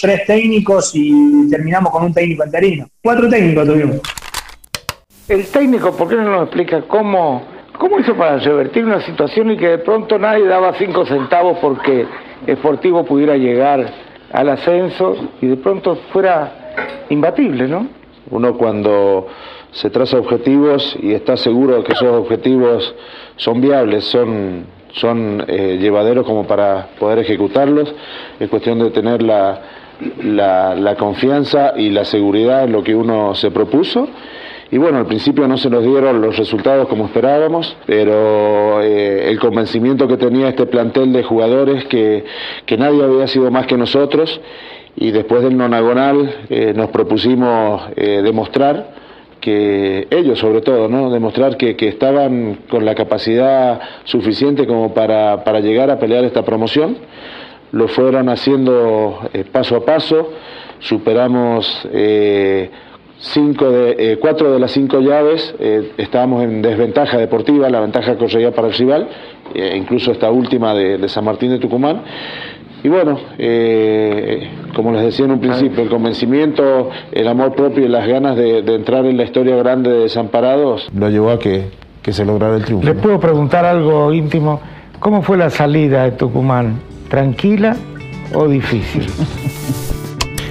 tres 0.00 0.24
técnicos 0.24 0.92
y 0.94 1.50
terminamos 1.50 1.90
con 1.90 2.04
un 2.04 2.14
técnico 2.14 2.44
interino. 2.44 2.86
Cuatro 3.02 3.28
técnicos 3.28 3.66
tuvimos. 3.66 3.96
El 5.26 5.44
técnico, 5.48 5.96
¿por 5.96 6.08
qué 6.08 6.14
no 6.14 6.30
nos 6.30 6.42
explica 6.44 6.82
cómo, 6.82 7.42
cómo 7.76 7.98
hizo 7.98 8.16
para 8.16 8.38
revertir 8.38 8.84
una 8.84 9.04
situación 9.04 9.50
y 9.50 9.56
que 9.56 9.70
de 9.70 9.78
pronto 9.78 10.16
nadie 10.16 10.46
daba 10.46 10.78
cinco 10.78 11.04
centavos 11.06 11.58
porque 11.60 12.06
Sportivo 12.48 13.04
pudiera 13.04 13.36
llegar 13.36 13.84
al 14.32 14.48
ascenso 14.48 15.16
y 15.40 15.48
de 15.48 15.56
pronto 15.56 15.96
fuera 16.12 16.72
imbatible, 17.08 17.66
¿no? 17.66 17.88
Uno 18.30 18.56
cuando 18.56 19.26
se 19.72 19.90
traza 19.90 20.18
objetivos 20.18 20.96
y 21.00 21.12
está 21.12 21.36
seguro 21.36 21.82
que 21.84 21.92
esos 21.92 22.08
objetivos 22.08 22.94
son 23.36 23.60
viables, 23.60 24.04
son, 24.04 24.66
son 24.92 25.44
eh, 25.46 25.78
llevaderos 25.80 26.24
como 26.24 26.46
para 26.46 26.88
poder 26.98 27.18
ejecutarlos. 27.20 27.94
Es 28.40 28.48
cuestión 28.48 28.78
de 28.78 28.90
tener 28.90 29.22
la, 29.22 29.60
la, 30.22 30.96
confianza 30.98 31.74
y 31.76 31.90
la 31.90 32.04
seguridad 32.04 32.64
en 32.64 32.72
lo 32.72 32.82
que 32.82 32.94
uno 32.94 33.34
se 33.34 33.50
propuso. 33.50 34.08
Y 34.70 34.76
bueno, 34.76 34.98
al 34.98 35.06
principio 35.06 35.48
no 35.48 35.56
se 35.56 35.70
nos 35.70 35.82
dieron 35.82 36.20
los 36.20 36.36
resultados 36.36 36.88
como 36.88 37.06
esperábamos, 37.06 37.74
pero 37.86 38.82
eh, 38.82 39.30
el 39.30 39.38
convencimiento 39.38 40.06
que 40.08 40.18
tenía 40.18 40.48
este 40.48 40.66
plantel 40.66 41.12
de 41.12 41.22
jugadores 41.22 41.84
que, 41.86 42.24
que 42.66 42.76
nadie 42.76 43.02
había 43.02 43.26
sido 43.28 43.50
más 43.50 43.66
que 43.66 43.78
nosotros 43.78 44.40
y 44.94 45.10
después 45.10 45.42
del 45.42 45.56
nonagonal 45.56 46.46
eh, 46.50 46.72
nos 46.74 46.90
propusimos 46.90 47.82
demostrar 47.96 49.07
ellos 50.10 50.38
sobre 50.38 50.60
todo, 50.60 50.88
¿no? 50.88 51.10
demostrar 51.10 51.56
que, 51.56 51.76
estaban 51.80 52.60
con 52.68 52.84
la 52.84 52.94
capacidad 52.94 53.80
suficiente 54.04 54.66
como 54.66 54.94
para, 54.94 55.60
llegar 55.60 55.90
a 55.90 55.98
pelear 55.98 56.24
esta 56.24 56.44
promoción. 56.44 56.96
Lo 57.72 57.88
fueron 57.88 58.28
haciendo 58.28 59.28
eh, 59.32 59.44
paso 59.44 59.76
a 59.76 59.84
paso, 59.84 60.30
superamos 60.78 61.86
eh, 61.92 62.70
cinco 63.18 63.70
de, 63.70 63.96
eh, 63.98 64.18
cuatro 64.18 64.52
de 64.52 64.58
las 64.58 64.70
cinco 64.70 65.00
llaves, 65.00 65.54
estábamos 65.98 66.44
en 66.44 66.62
desventaja 66.62 67.18
deportiva, 67.18 67.68
la 67.68 67.80
ventaja 67.80 68.16
corría 68.16 68.52
para 68.52 68.68
el 68.68 68.74
rival, 68.74 69.08
incluso 69.74 70.12
esta 70.12 70.30
última 70.30 70.74
de 70.74 71.08
San 71.08 71.24
Martín 71.24 71.50
de 71.50 71.58
Tucumán. 71.58 72.02
Y 72.82 72.88
bueno, 72.88 73.18
eh, 73.38 74.48
como 74.74 74.92
les 74.92 75.02
decía 75.02 75.24
en 75.24 75.32
un 75.32 75.40
principio, 75.40 75.82
el 75.82 75.88
convencimiento, 75.88 76.90
el 77.12 77.26
amor 77.26 77.54
propio 77.54 77.84
y 77.84 77.88
las 77.88 78.06
ganas 78.06 78.36
de, 78.36 78.58
entrar 78.58 79.04
en 79.06 79.16
la 79.16 79.24
historia 79.24 79.56
grande 79.56 79.90
de 79.90 79.98
Desamparados 80.00 80.88
lo 80.94 81.10
llevó 81.10 81.30
a 81.30 81.38
que, 81.38 81.70
que 82.02 82.12
se 82.12 82.24
lograra 82.24 82.56
el 82.56 82.64
triunfo. 82.64 82.86
¿Les 82.86 82.96
puedo 82.96 83.18
preguntar 83.18 83.64
algo 83.64 84.12
íntimo? 84.12 84.60
¿Cómo 85.00 85.22
fue 85.22 85.36
la 85.36 85.50
salida 85.50 86.04
de 86.04 86.12
Tucumán? 86.12 86.80
¿Tranquila 87.08 87.76
o 88.34 88.46
difícil? 88.46 89.06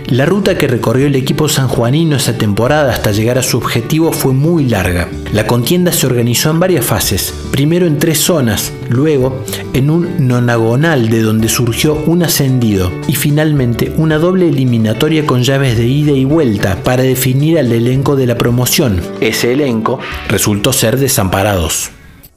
La 0.10 0.26
ruta 0.26 0.58
que 0.58 0.70
recorrió 0.70 1.08
el 1.08 1.18
equipo 1.18 1.50
sanjuanino 1.50 2.16
esa 2.16 2.38
temporada 2.38 2.94
hasta 2.94 3.12
llegar 3.12 3.38
a 3.38 3.44
su 3.44 3.58
objetivo 3.58 4.14
fue 4.14 4.32
muy 4.32 4.64
larga. 4.64 5.10
La 5.34 5.46
contienda 5.46 5.92
se 5.92 6.08
organizó 6.08 6.50
en 6.50 6.62
varias 6.62 6.86
fases, 6.86 7.34
primero 7.52 7.86
en 7.86 8.00
tres 8.00 8.20
zonas, 8.20 8.72
luego 8.88 9.44
en 9.74 9.90
un 9.90 10.26
nonagonal 10.26 11.10
de 11.10 11.22
donde 11.22 11.50
surgió 11.50 11.96
un 12.06 12.24
ascendido 12.24 12.90
y 13.10 13.16
finalmente 13.16 13.92
una 13.98 14.18
doble 14.18 14.48
eliminatoria 14.48 15.26
con 15.26 15.44
llaves 15.44 15.78
de 15.78 15.88
ida 15.88 16.14
y 16.14 16.24
vuelta 16.24 16.78
para 16.86 17.04
definir 17.04 17.60
al 17.60 17.70
elenco 17.70 18.16
de 18.16 18.28
la 18.28 18.38
promoción. 18.38 19.02
Ese 19.20 19.52
elenco 19.52 20.00
resultó 20.30 20.72
ser 20.72 20.98
desamparados. 20.98 21.92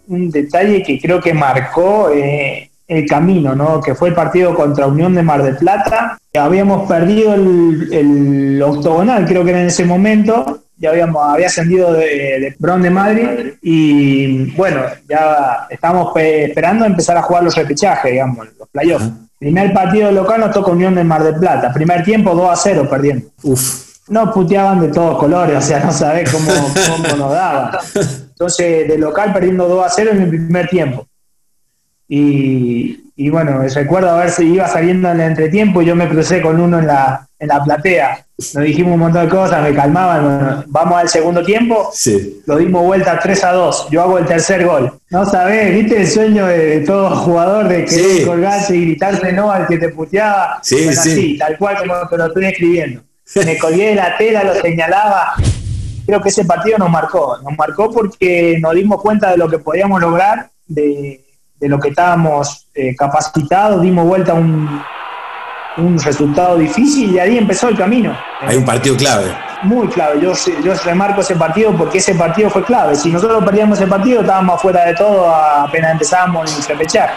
Un 0.08 0.28
detalle 0.32 0.82
que 0.82 0.98
creo 0.98 1.20
que 1.20 1.32
marcó 1.32 2.10
eh, 2.12 2.69
el 2.90 3.06
camino, 3.06 3.54
¿no? 3.54 3.80
que 3.80 3.94
fue 3.94 4.08
el 4.08 4.14
partido 4.14 4.52
contra 4.52 4.88
Unión 4.88 5.14
de 5.14 5.22
Mar 5.22 5.42
del 5.44 5.56
Plata. 5.56 6.18
Habíamos 6.36 6.88
perdido 6.88 7.34
el, 7.34 8.60
octogonal, 8.60 9.24
creo 9.26 9.44
que 9.44 9.50
era 9.50 9.60
en 9.60 9.68
ese 9.68 9.84
momento, 9.84 10.64
ya 10.76 10.90
habíamos, 10.90 11.24
había 11.24 11.46
ascendido 11.46 11.92
de, 11.92 12.00
de 12.04 12.56
Bron 12.58 12.82
de 12.82 12.90
Madrid 12.90 13.54
y 13.62 14.50
bueno, 14.56 14.82
ya 15.08 15.68
estamos 15.70 16.12
esperando 16.16 16.84
empezar 16.84 17.16
a 17.16 17.22
jugar 17.22 17.44
los 17.44 17.54
repechajes, 17.54 18.10
digamos, 18.10 18.48
los 18.58 18.68
playoffs. 18.68 19.08
Primer 19.38 19.72
partido 19.72 20.10
local 20.10 20.40
nos 20.40 20.50
toca 20.50 20.72
Unión 20.72 20.96
de 20.96 21.04
Mar 21.04 21.22
del 21.22 21.36
Plata, 21.36 21.72
primer 21.72 22.02
tiempo 22.02 22.34
2 22.34 22.50
a 22.50 22.56
0 22.56 22.88
perdiendo. 22.90 23.28
Uf. 23.44 23.88
No 24.08 24.32
puteaban 24.32 24.80
de 24.80 24.88
todos 24.88 25.16
colores, 25.18 25.56
o 25.56 25.60
sea, 25.60 25.78
no 25.78 25.92
sabés 25.92 26.28
cómo, 26.28 26.50
cómo 26.90 27.16
nos 27.16 27.32
daban. 27.32 27.70
Entonces, 28.30 28.88
de 28.88 28.98
local 28.98 29.32
perdiendo 29.32 29.68
2 29.68 29.86
a 29.86 29.88
0 29.88 30.10
en 30.12 30.22
el 30.22 30.28
primer 30.28 30.68
tiempo. 30.68 31.06
Y, 32.12 33.30
bueno, 33.30 33.62
recuerdo 33.72 34.10
a 34.10 34.18
ver 34.18 34.30
si 34.30 34.54
iba 34.54 34.66
saliendo 34.66 35.10
en 35.12 35.20
el 35.20 35.28
entretiempo 35.28 35.80
y 35.80 35.86
yo 35.86 35.94
me 35.94 36.08
crucé 36.08 36.42
con 36.42 36.60
uno 36.60 36.80
en 36.80 36.88
la, 36.88 37.28
en 37.38 37.48
la 37.48 37.62
platea. 37.62 38.26
Nos 38.36 38.64
dijimos 38.64 38.94
un 38.94 39.00
montón 39.00 39.26
de 39.26 39.28
cosas, 39.30 39.62
me 39.62 39.72
calmaban. 39.72 40.64
vamos 40.66 40.98
al 40.98 41.08
segundo 41.08 41.44
tiempo. 41.44 41.90
Sí. 41.92 42.42
Lo 42.46 42.56
dimos 42.56 42.84
vuelta 42.84 43.20
3 43.20 43.44
a 43.44 43.52
2. 43.52 43.88
Yo 43.90 44.02
hago 44.02 44.18
el 44.18 44.26
tercer 44.26 44.66
gol. 44.66 44.92
No 45.10 45.24
sabés, 45.24 45.72
¿viste 45.72 46.00
el 46.00 46.08
sueño 46.08 46.46
de 46.46 46.80
todo 46.80 47.14
jugador 47.14 47.68
de 47.68 47.84
querer 47.84 48.26
colgarse 48.26 48.76
y 48.76 48.86
gritarse 48.86 49.32
no 49.32 49.52
al 49.52 49.68
que 49.68 49.78
te 49.78 49.90
puteaba? 49.90 50.58
Sí, 50.62 50.92
sí. 50.92 51.38
tal 51.38 51.56
cual 51.58 51.76
como 51.78 52.08
te 52.08 52.16
lo 52.16 52.26
estoy 52.26 52.46
escribiendo. 52.46 53.02
Me 53.46 53.56
colgué 53.56 53.90
de 53.90 53.94
la 53.94 54.16
tela, 54.16 54.42
lo 54.42 54.54
señalaba. 54.54 55.34
Creo 56.06 56.20
que 56.20 56.30
ese 56.30 56.44
partido 56.44 56.78
nos 56.78 56.90
marcó. 56.90 57.38
Nos 57.44 57.56
marcó 57.56 57.88
porque 57.92 58.58
nos 58.60 58.74
dimos 58.74 59.00
cuenta 59.00 59.30
de 59.30 59.36
lo 59.36 59.48
que 59.48 59.60
podíamos 59.60 60.00
lograr, 60.00 60.50
de 60.66 61.20
de 61.60 61.68
lo 61.68 61.78
que 61.78 61.90
estábamos 61.90 62.66
eh, 62.74 62.94
capacitados, 62.96 63.82
dimos 63.82 64.06
vuelta 64.06 64.32
a 64.32 64.34
un, 64.34 64.82
un 65.76 65.98
resultado 65.98 66.56
difícil 66.56 67.12
y 67.12 67.18
ahí 67.18 67.38
empezó 67.38 67.68
el 67.68 67.76
camino. 67.76 68.16
Hay 68.40 68.56
un 68.56 68.64
partido 68.64 68.96
clave. 68.96 69.26
Muy 69.62 69.88
clave, 69.88 70.20
yo, 70.20 70.32
yo 70.64 70.74
remarco 70.84 71.20
ese 71.20 71.36
partido 71.36 71.76
porque 71.76 71.98
ese 71.98 72.14
partido 72.14 72.48
fue 72.48 72.64
clave. 72.64 72.94
Si 72.94 73.10
nosotros 73.10 73.44
perdíamos 73.44 73.78
ese 73.78 73.86
partido, 73.86 74.22
estábamos 74.22 74.60
fuera 74.62 74.86
de 74.86 74.94
todo 74.94 75.28
apenas 75.30 75.92
empezábamos 75.92 76.58
a 76.58 76.68
repechar. 76.72 77.10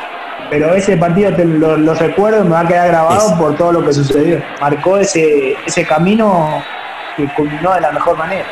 pero 0.50 0.74
ese 0.74 0.98
partido 0.98 1.34
te 1.34 1.46
lo, 1.46 1.78
lo 1.78 1.94
recuerdo, 1.94 2.44
me 2.44 2.52
va 2.52 2.60
a 2.62 2.68
quedar 2.68 2.90
grabado 2.90 3.38
por 3.38 3.56
todo 3.56 3.72
lo 3.72 3.86
que 3.86 3.94
sucedió. 3.94 4.42
Marcó 4.60 4.98
ese, 4.98 5.56
ese 5.66 5.86
camino 5.86 6.62
que 7.16 7.26
culminó 7.34 7.74
de 7.76 7.82
la 7.82 7.92
mejor 7.92 8.18
manera. 8.18 8.46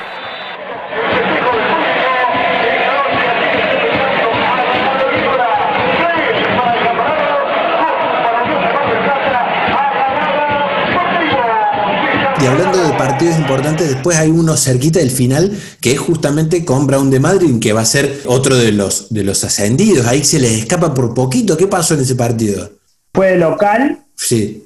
Y 12.42 12.46
hablando 12.48 12.82
de 12.82 12.94
partidos 12.98 13.38
importantes, 13.38 13.90
después 13.90 14.18
hay 14.18 14.32
uno 14.32 14.58
cerquita 14.58 15.00
del 15.00 15.12
final 15.12 15.56
que 15.80 15.92
es 15.92 16.00
justamente 16.00 16.66
con 16.66 16.88
Brown 16.88 17.12
de 17.12 17.20
Madrid, 17.20 17.60
que 17.60 17.72
va 17.72 17.82
a 17.82 17.86
ser 17.86 18.22
otro 18.26 18.58
de 18.58 18.72
los, 18.72 19.14
de 19.14 19.24
los 19.24 19.44
ascendidos. 19.44 20.08
Ahí 20.08 20.24
se 20.24 20.40
les 20.40 20.52
escapa 20.54 20.92
por 20.92 21.14
poquito. 21.14 21.56
¿Qué 21.56 21.68
pasó 21.68 21.94
en 21.94 22.00
ese 22.00 22.16
partido? 22.16 22.72
Fue 23.14 23.38
local. 23.38 24.00
Sí. 24.16 24.64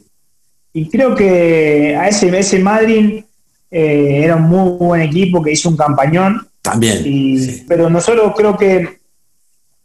Y 0.72 0.90
creo 0.90 1.16
que 1.16 1.98
a 2.00 2.08
ese, 2.08 2.38
ese 2.38 2.60
Madrid 2.60 3.24
eh, 3.70 4.22
era 4.24 4.38
un 4.38 4.44
muy 4.44 4.78
buen 4.78 5.02
equipo 5.02 5.42
que 5.44 5.52
hizo 5.52 5.68
un 5.68 5.76
campañón. 5.76 6.48
También. 6.62 7.02
Y, 7.04 7.64
Pero 7.68 7.90
nosotros 7.90 8.32
creo 8.38 8.58
que 8.58 9.00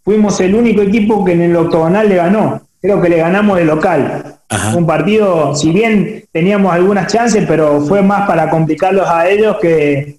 fuimos 0.05 0.39
el 0.41 0.55
único 0.55 0.83
equipo 0.83 1.25
que 1.25 1.33
en 1.33 1.43
el 1.43 1.57
octogonal 1.57 2.09
le 2.09 2.17
ganó. 2.17 2.63
Creo 2.81 3.01
que 3.01 3.09
le 3.09 3.19
ganamos 3.19 3.59
de 3.59 3.65
local. 3.65 4.41
Un 4.75 4.87
partido, 4.87 5.55
si 5.55 5.71
bien 5.71 6.25
teníamos 6.33 6.73
algunas 6.73 7.13
chances, 7.13 7.45
pero 7.47 7.81
fue 7.83 8.03
más 8.03 8.27
para 8.27 8.49
complicarlos 8.51 9.07
a 9.07 9.29
ellos 9.29 9.57
que, 9.61 10.19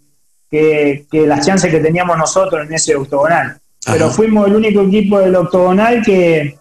que, 0.49 1.05
que 1.11 1.27
las 1.27 1.45
chances 1.45 1.71
que 1.71 1.79
teníamos 1.79 2.17
nosotros 2.17 2.65
en 2.65 2.73
ese 2.73 2.95
octogonal. 2.95 3.57
Pero 3.85 4.09
fuimos 4.11 4.47
el 4.47 4.55
único 4.55 4.81
equipo 4.81 5.19
del 5.19 5.35
octogonal 5.35 6.03
que, 6.03 6.57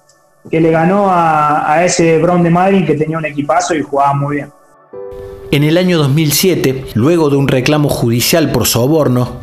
que 0.50 0.60
le 0.60 0.70
ganó 0.70 1.10
a, 1.10 1.70
a 1.70 1.84
ese 1.84 2.18
Brown 2.18 2.42
de 2.42 2.50
Madrid 2.50 2.86
que 2.86 2.94
tenía 2.94 3.18
un 3.18 3.26
equipazo 3.26 3.74
y 3.74 3.82
jugaba 3.82 4.14
muy 4.14 4.36
bien. 4.36 4.48
En 5.52 5.64
el 5.64 5.76
año 5.76 5.98
2007, 5.98 6.86
luego 6.94 7.28
de 7.28 7.36
un 7.36 7.48
reclamo 7.48 7.88
judicial 7.88 8.52
por 8.52 8.66
soborno, 8.66 9.39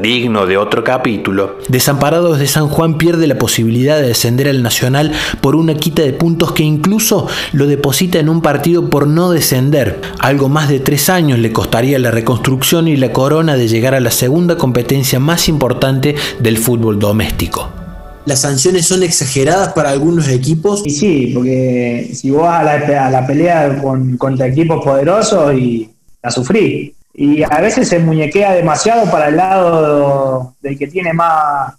digno 0.00 0.46
de 0.46 0.56
otro 0.56 0.84
capítulo, 0.84 1.58
Desamparados 1.68 2.38
de 2.38 2.46
San 2.46 2.68
Juan 2.68 2.98
pierde 2.98 3.26
la 3.26 3.38
posibilidad 3.38 3.98
de 4.00 4.08
descender 4.08 4.48
al 4.48 4.62
Nacional 4.62 5.12
por 5.40 5.56
una 5.56 5.74
quita 5.74 6.02
de 6.02 6.12
puntos 6.12 6.52
que 6.52 6.62
incluso 6.62 7.26
lo 7.52 7.66
deposita 7.66 8.18
en 8.18 8.28
un 8.28 8.42
partido 8.42 8.90
por 8.90 9.06
no 9.06 9.30
descender. 9.30 10.00
Algo 10.18 10.48
más 10.48 10.68
de 10.68 10.80
tres 10.80 11.08
años 11.08 11.38
le 11.38 11.52
costaría 11.52 11.98
la 11.98 12.10
reconstrucción 12.10 12.88
y 12.88 12.96
la 12.96 13.12
corona 13.12 13.56
de 13.56 13.68
llegar 13.68 13.94
a 13.94 14.00
la 14.00 14.10
segunda 14.10 14.56
competencia 14.56 15.20
más 15.20 15.48
importante 15.48 16.14
del 16.40 16.58
fútbol 16.58 16.98
doméstico. 16.98 17.70
¿Las 18.26 18.42
sanciones 18.42 18.86
son 18.86 19.02
exageradas 19.02 19.72
para 19.72 19.90
algunos 19.90 20.28
equipos? 20.28 20.82
Y 20.84 20.90
sí, 20.90 21.30
porque 21.34 22.10
si 22.12 22.30
vos 22.30 22.46
a 22.46 22.62
la, 22.62 23.06
a 23.06 23.10
la 23.10 23.26
pelea 23.26 23.80
con, 23.80 24.18
contra 24.18 24.46
equipos 24.46 24.84
poderosos 24.84 25.54
y 25.54 25.88
la 26.22 26.30
sufrí. 26.30 26.94
Y 27.20 27.42
a 27.42 27.60
veces 27.60 27.88
se 27.88 27.98
muñequea 27.98 28.52
demasiado 28.54 29.10
para 29.10 29.26
el 29.26 29.36
lado 29.36 30.54
del 30.60 30.78
que 30.78 30.86
tiene 30.86 31.12
más, 31.12 31.74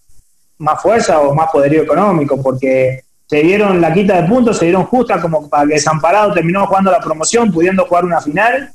más 0.57 0.81
fuerza 0.81 1.21
o 1.21 1.33
más 1.33 1.49
poderío 1.49 1.83
económico, 1.83 2.41
porque 2.41 3.05
se 3.25 3.37
dieron 3.37 3.79
la 3.79 3.93
quita 3.93 4.21
de 4.21 4.27
puntos, 4.27 4.57
se 4.57 4.65
dieron 4.65 4.83
justa 4.83 5.21
como 5.21 5.47
para 5.47 5.65
que 5.65 5.75
Desamparado 5.75 6.33
terminó 6.33 6.67
jugando 6.67 6.91
la 6.91 6.99
promoción, 6.99 7.53
pudiendo 7.53 7.85
jugar 7.85 8.03
una 8.03 8.19
final, 8.19 8.69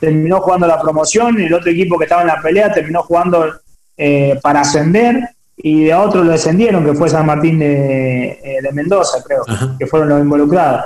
terminó 0.00 0.40
jugando 0.40 0.66
la 0.66 0.82
promoción, 0.82 1.40
y 1.40 1.44
el 1.44 1.54
otro 1.54 1.70
equipo 1.70 1.96
que 1.96 2.06
estaba 2.06 2.22
en 2.22 2.28
la 2.28 2.42
pelea 2.42 2.72
terminó 2.72 3.04
jugando 3.04 3.52
eh, 3.96 4.40
para 4.42 4.62
ascender, 4.62 5.20
y 5.56 5.84
de 5.84 5.94
otro 5.94 6.24
lo 6.24 6.32
descendieron, 6.32 6.84
que 6.84 6.94
fue 6.94 7.10
San 7.10 7.26
Martín 7.26 7.60
de, 7.60 8.40
eh, 8.42 8.58
de 8.60 8.72
Mendoza, 8.72 9.22
creo, 9.22 9.44
que 9.78 9.86
fueron 9.86 10.08
los 10.08 10.20
involucrados. 10.20 10.82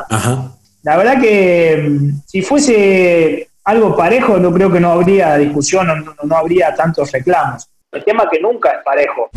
La 0.83 0.99
verdad 0.99 1.19
que 1.23 1.89
mm, 1.89 2.21
si 2.27 2.43
fuese 2.43 3.49
algo 3.67 3.97
parejo, 3.97 4.39
no 4.39 4.53
creo 4.53 4.73
que 4.73 4.81
no 4.81 4.93
habría 4.93 5.37
discusión, 5.37 5.89
no, 5.89 5.97
no, 5.97 6.15
no 6.23 6.37
habría 6.37 6.75
tantos 6.75 7.11
reclamos. 7.11 7.69
El 7.91 8.05
tema 8.05 8.23
es 8.25 8.31
que 8.31 8.41
nunca 8.41 8.71
es 8.71 8.85
parejo. 8.85 9.29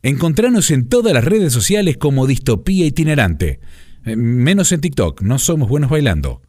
Encontranos 0.00 0.70
en 0.70 0.88
todas 0.88 1.12
las 1.12 1.24
redes 1.24 1.52
sociales 1.52 1.96
como 1.96 2.26
Distopía 2.26 2.86
Itinerante. 2.86 3.60
Eh, 4.04 4.16
Menos 4.16 4.70
en 4.72 4.80
TikTok, 4.80 5.22
no 5.22 5.38
somos 5.38 5.68
buenos 5.68 5.90
bailando. 5.90 6.40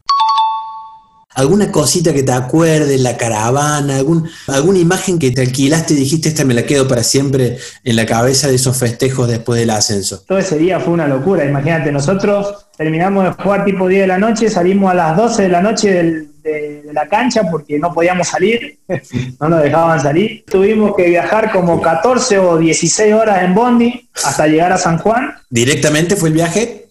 ¿Alguna 1.34 1.72
cosita 1.72 2.12
que 2.12 2.22
te 2.22 2.32
acuerdes, 2.32 3.00
la 3.00 3.16
caravana, 3.16 3.96
algún, 3.96 4.28
alguna 4.46 4.78
imagen 4.78 5.18
que 5.18 5.30
te 5.32 5.40
alquilaste 5.42 5.94
y 5.94 5.96
dijiste, 5.96 6.28
esta 6.28 6.44
me 6.44 6.54
la 6.54 6.64
quedo 6.64 6.86
para 6.86 7.02
siempre 7.02 7.58
en 7.82 7.96
la 7.96 8.06
cabeza 8.06 8.48
de 8.48 8.54
esos 8.54 8.76
festejos 8.76 9.28
después 9.28 9.58
del 9.58 9.70
ascenso? 9.70 10.22
Todo 10.26 10.38
ese 10.38 10.56
día 10.58 10.78
fue 10.80 10.92
una 10.94 11.08
locura, 11.08 11.44
imagínate, 11.44 11.90
nosotros 11.90 12.66
terminamos 12.76 13.24
de 13.24 13.42
jugar 13.42 13.64
tipo 13.64 13.88
10 13.88 14.02
de 14.02 14.06
la 14.06 14.18
noche, 14.18 14.48
salimos 14.48 14.90
a 14.90 14.94
las 14.94 15.16
12 15.16 15.42
de 15.42 15.48
la 15.48 15.60
noche 15.60 15.90
del- 15.92 16.28
de, 16.44 16.82
de 16.82 16.92
la 16.92 17.08
cancha 17.08 17.42
porque 17.50 17.78
no 17.78 17.92
podíamos 17.94 18.28
salir, 18.28 18.78
no 19.40 19.48
nos 19.48 19.62
dejaban 19.62 19.98
salir. 19.98 20.44
Tuvimos 20.46 20.94
que 20.94 21.08
viajar 21.08 21.50
como 21.50 21.80
14 21.80 22.38
o 22.38 22.58
16 22.58 23.14
horas 23.14 23.42
en 23.44 23.54
Bondi 23.54 24.10
hasta 24.22 24.46
llegar 24.46 24.70
a 24.70 24.76
San 24.76 24.98
Juan. 24.98 25.30
¿Directamente 25.48 26.16
fue 26.16 26.28
el 26.28 26.34
viaje? 26.34 26.88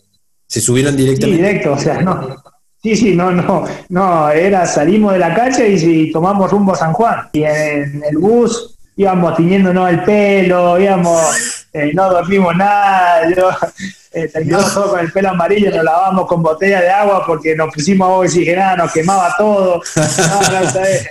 ¿Se 0.48 0.60
subieron 0.60 0.94
Sí, 0.94 0.98
directamente? 1.04 1.38
directo, 1.44 1.74
o 1.74 1.78
sea, 1.80 2.02
no. 2.02 2.43
Sí, 2.84 2.98
sí, 2.98 3.16
no, 3.16 3.32
no, 3.32 3.64
no, 3.88 4.30
era 4.30 4.66
salimos 4.66 5.14
de 5.14 5.20
la 5.20 5.34
cancha 5.34 5.66
y, 5.66 5.76
y 5.76 6.12
tomamos 6.12 6.52
rumbo 6.52 6.74
a 6.74 6.76
San 6.76 6.92
Juan. 6.92 7.30
Y 7.32 7.44
en, 7.44 8.04
el 8.04 8.18
bus 8.18 8.78
íbamos 8.98 9.38
tiñéndonos 9.38 9.90
el 9.90 10.04
pelo, 10.04 10.78
íbamos, 10.78 11.66
eh, 11.72 11.92
no 11.94 12.10
dormimos 12.10 12.54
nada, 12.58 13.30
yo, 13.34 13.50
eh, 14.12 14.28
terminamos 14.28 14.74
todo 14.74 14.90
con 14.90 15.00
el 15.00 15.14
pelo 15.14 15.30
amarillo, 15.30 15.72
nos 15.72 15.86
lavamos 15.86 16.28
con 16.28 16.44
botella 16.44 16.82
de 16.82 16.90
agua 16.90 17.24
porque 17.26 17.56
nos 17.56 17.74
pusimos 17.74 18.06
agua 18.06 18.20
oxigenada, 18.20 18.76
nos 18.76 18.92
quemaba 18.92 19.34
todo. 19.38 19.82
No, 19.96 20.60
no, 20.60 20.70
¿sabes? 20.70 21.08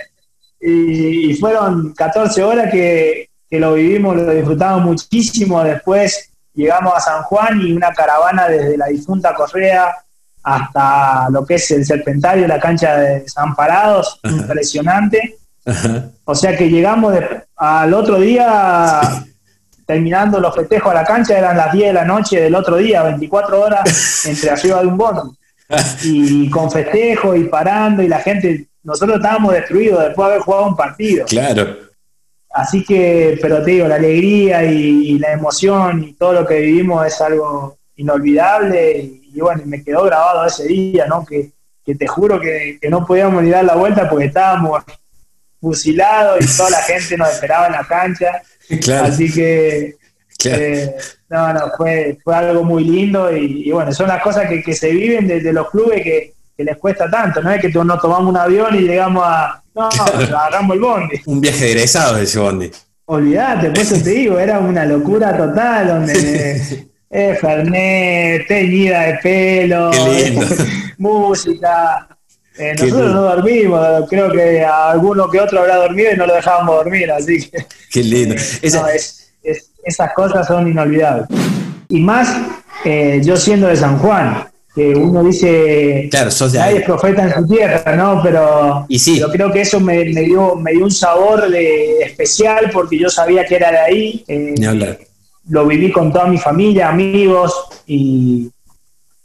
y, 0.61 1.31
y 1.31 1.35
fueron 1.37 1.91
14 1.95 2.43
horas 2.43 2.71
que, 2.71 3.29
que 3.49 3.59
lo 3.59 3.73
vivimos, 3.73 4.15
lo 4.15 4.31
disfrutamos 4.31 4.83
muchísimo. 4.83 5.63
Después 5.63 6.29
llegamos 6.53 6.93
a 6.95 6.99
San 6.99 7.23
Juan 7.23 7.59
y 7.61 7.71
una 7.71 7.91
caravana 7.93 8.47
desde 8.47 8.77
la 8.77 8.85
difunta 8.85 9.33
Correa 9.33 9.95
hasta 10.43 11.29
lo 11.29 11.45
que 11.45 11.55
es 11.55 11.71
el 11.71 11.85
Serpentario, 11.85 12.47
la 12.47 12.59
cancha 12.59 12.97
de 12.97 13.21
Desamparados, 13.21 14.19
impresionante. 14.23 15.37
O 16.25 16.35
sea 16.35 16.55
que 16.57 16.69
llegamos 16.69 17.13
de- 17.13 17.43
al 17.55 17.93
otro 17.93 18.19
día, 18.19 18.99
terminando 19.85 20.39
los 20.39 20.53
festejos 20.55 20.91
a 20.91 20.95
la 20.95 21.03
cancha, 21.05 21.37
eran 21.37 21.55
las 21.57 21.71
10 21.71 21.87
de 21.87 21.93
la 21.93 22.05
noche 22.05 22.41
del 22.41 22.55
otro 22.55 22.77
día, 22.77 23.03
24 23.03 23.61
horas 23.61 24.25
entre 24.25 24.49
arriba 24.49 24.81
de 24.81 24.87
un 24.87 24.97
bono. 24.97 25.35
Y 26.03 26.49
con 26.49 26.69
festejo 26.69 27.35
y 27.35 27.45
parando, 27.45 28.03
y 28.03 28.07
la 28.07 28.19
gente, 28.19 28.67
nosotros 28.83 29.17
estábamos 29.17 29.53
destruidos 29.53 30.03
después 30.03 30.27
de 30.27 30.33
haber 30.33 30.43
jugado 30.45 30.67
un 30.67 30.75
partido. 30.75 31.25
Claro. 31.25 31.77
Así 32.53 32.83
que, 32.83 33.39
pero 33.41 33.63
te 33.63 33.71
digo, 33.71 33.87
la 33.87 33.95
alegría 33.95 34.63
y, 34.65 34.77
y 35.07 35.19
la 35.19 35.31
emoción 35.31 36.03
y 36.03 36.13
todo 36.13 36.33
lo 36.33 36.45
que 36.45 36.59
vivimos 36.59 37.07
es 37.07 37.19
algo 37.21 37.77
inolvidable 37.95 38.97
y, 38.99 39.31
y 39.33 39.39
bueno, 39.41 39.63
me 39.65 39.83
quedó 39.83 40.03
grabado 40.03 40.45
ese 40.45 40.65
día, 40.67 41.05
¿no? 41.07 41.25
Que, 41.25 41.51
que 41.85 41.95
te 41.95 42.07
juro 42.07 42.39
que, 42.39 42.77
que 42.81 42.89
no 42.89 43.05
podíamos 43.05 43.43
ni 43.43 43.49
dar 43.49 43.65
la 43.65 43.75
vuelta 43.75 44.09
porque 44.09 44.25
estábamos 44.25 44.83
fusilados 45.59 46.39
y 46.43 46.57
toda 46.57 46.69
la 46.71 46.77
gente 46.83 47.17
nos 47.17 47.29
esperaba 47.29 47.67
en 47.67 47.73
la 47.73 47.83
cancha. 47.85 48.41
Claro. 48.81 49.05
Así 49.07 49.31
que, 49.31 49.95
Claro. 50.39 50.61
eh, 50.61 50.95
no, 51.29 51.53
no, 51.53 51.71
fue, 51.77 52.17
fue 52.23 52.35
algo 52.35 52.63
muy 52.63 52.83
lindo 52.83 53.35
y, 53.35 53.67
y 53.67 53.71
bueno, 53.71 53.93
son 53.93 54.07
las 54.09 54.21
cosas 54.21 54.49
que, 54.49 54.61
que 54.61 54.73
se 54.73 54.89
viven 54.91 55.25
desde 55.27 55.53
los 55.53 55.69
clubes 55.69 56.01
que, 56.03 56.33
que 56.57 56.63
les 56.65 56.75
cuesta 56.77 57.09
tanto, 57.09 57.41
no 57.41 57.49
es 57.51 57.61
que 57.61 57.69
no 57.69 57.97
tomamos 57.97 58.29
un 58.29 58.37
avión 58.37 58.75
y 58.75 58.79
llegamos 58.81 59.23
a, 59.25 59.63
no, 59.73 59.87
agarramos 59.87 60.75
el 60.75 60.81
bondi. 60.81 61.21
Un 61.25 61.39
viaje 61.39 61.65
de 61.65 61.71
egresados 61.71 62.19
ese 62.19 62.39
bondi. 62.39 62.69
Olvídate, 63.05 63.69
por 63.69 63.79
eso 63.79 63.95
te 64.03 64.09
digo, 64.09 64.37
era 64.37 64.59
una 64.59 64.85
locura 64.85 65.35
total 65.37 65.87
donde 65.87 66.87
eh, 67.13 67.37
Fernet, 67.39 68.47
teñida 68.47 69.01
de 69.01 69.13
pelo, 69.21 69.91
lindo. 69.91 70.45
música. 70.97 72.07
Eh, 72.57 72.73
nosotros 72.79 73.11
no 73.13 73.21
dormimos, 73.23 74.07
creo 74.09 74.31
que 74.31 74.61
a 74.63 74.91
alguno 74.91 75.27
que 75.29 75.39
otro 75.39 75.59
habrá 75.61 75.77
dormido 75.77 76.11
y 76.13 76.17
no 76.17 76.27
lo 76.27 76.35
dejábamos 76.35 76.75
dormir, 76.75 77.11
así 77.11 77.49
que 77.49 77.65
Qué 77.91 78.03
lindo. 78.03 78.35
Esa- 78.61 78.81
no, 78.81 78.87
es- 78.89 79.31
es- 79.43 79.71
esas 79.83 80.13
cosas 80.13 80.45
son 80.47 80.67
inolvidables. 80.67 81.27
Y 81.89 81.99
más 81.99 82.35
eh, 82.85 83.21
yo 83.23 83.35
siendo 83.37 83.67
de 83.67 83.75
San 83.75 83.97
Juan, 83.97 84.47
que 84.75 84.87
uno 84.89 85.23
dice, 85.23 86.07
Claro, 86.11 86.31
sos 86.31 86.51
de 86.51 86.59
nadie 86.59 86.71
ahí. 86.73 86.77
es 86.79 86.83
profeta 86.85 87.23
en 87.23 87.33
su 87.33 87.47
tierra, 87.47 87.95
¿no? 87.95 88.21
Pero, 88.23 88.85
Y 88.87 88.97
sí. 88.99 89.15
pero 89.19 89.31
creo 89.31 89.51
que 89.51 89.61
eso 89.61 89.79
me, 89.79 90.05
me 90.05 90.21
dio, 90.21 90.55
me 90.55 90.71
dio 90.73 90.83
un 90.85 90.91
sabor 90.91 91.49
de, 91.49 91.99
especial 92.03 92.69
porque 92.71 92.97
yo 92.99 93.09
sabía 93.09 93.45
que 93.45 93.55
era 93.55 93.71
de 93.71 93.77
ahí. 93.79 94.23
eh, 94.27 94.53
Ni 94.57 94.65
hablar. 94.65 94.97
Lo 95.49 95.65
viví 95.65 95.91
con 95.91 96.11
toda 96.11 96.27
mi 96.27 96.37
familia, 96.37 96.89
amigos, 96.89 97.53
y, 97.85 98.49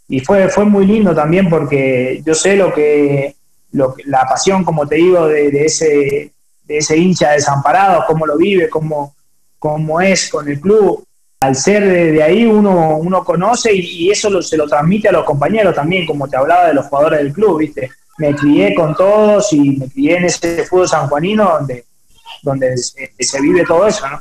y 0.09 0.21
fue, 0.21 0.49
fue 0.49 0.65
muy 0.65 0.87
lindo 0.87 1.15
también 1.15 1.49
porque 1.49 2.23
yo 2.25 2.35
sé 2.35 2.57
lo 2.57 2.73
que, 2.73 3.35
lo 3.73 3.95
la 4.07 4.27
pasión, 4.29 4.65
como 4.65 4.87
te 4.87 4.97
digo, 4.97 5.27
de, 5.29 5.51
de 5.51 5.65
ese, 5.65 6.33
de 6.65 6.77
ese 6.77 6.97
hincha 6.97 7.33
desamparado, 7.33 8.05
cómo 8.07 8.27
lo 8.27 8.37
vive, 8.37 8.69
cómo, 8.69 9.15
cómo 9.59 10.01
es 10.01 10.29
con 10.29 10.49
el 10.49 10.61
club. 10.61 11.05
al 11.41 11.55
ser 11.55 11.87
de, 11.87 12.23
ahí 12.23 12.45
uno, 12.45 12.97
uno 12.97 13.25
conoce 13.25 13.73
y, 13.75 14.11
eso 14.11 14.43
se 14.43 14.57
lo 14.57 14.67
transmite 14.67 15.09
a 15.09 15.13
los 15.13 15.25
compañeros 15.25 15.75
también, 15.75 16.07
como 16.07 16.29
te 16.29 16.37
hablaba 16.37 16.69
de 16.69 16.75
los 16.75 16.87
jugadores 16.87 17.21
del 17.21 17.33
club, 17.33 17.59
¿viste? 17.59 17.91
Me 18.19 18.35
crié 18.35 18.75
con 18.75 18.95
todos 18.95 19.53
y 19.53 19.77
me 19.77 19.89
crié 19.89 20.17
en 20.17 20.25
ese 20.25 20.65
fútbol 20.65 20.89
sanjuanino 20.89 21.45
donde, 21.59 21.85
donde 22.43 22.77
se, 22.77 23.41
vive 23.41 23.65
todo 23.65 23.87
eso, 23.87 24.09
¿no? 24.09 24.21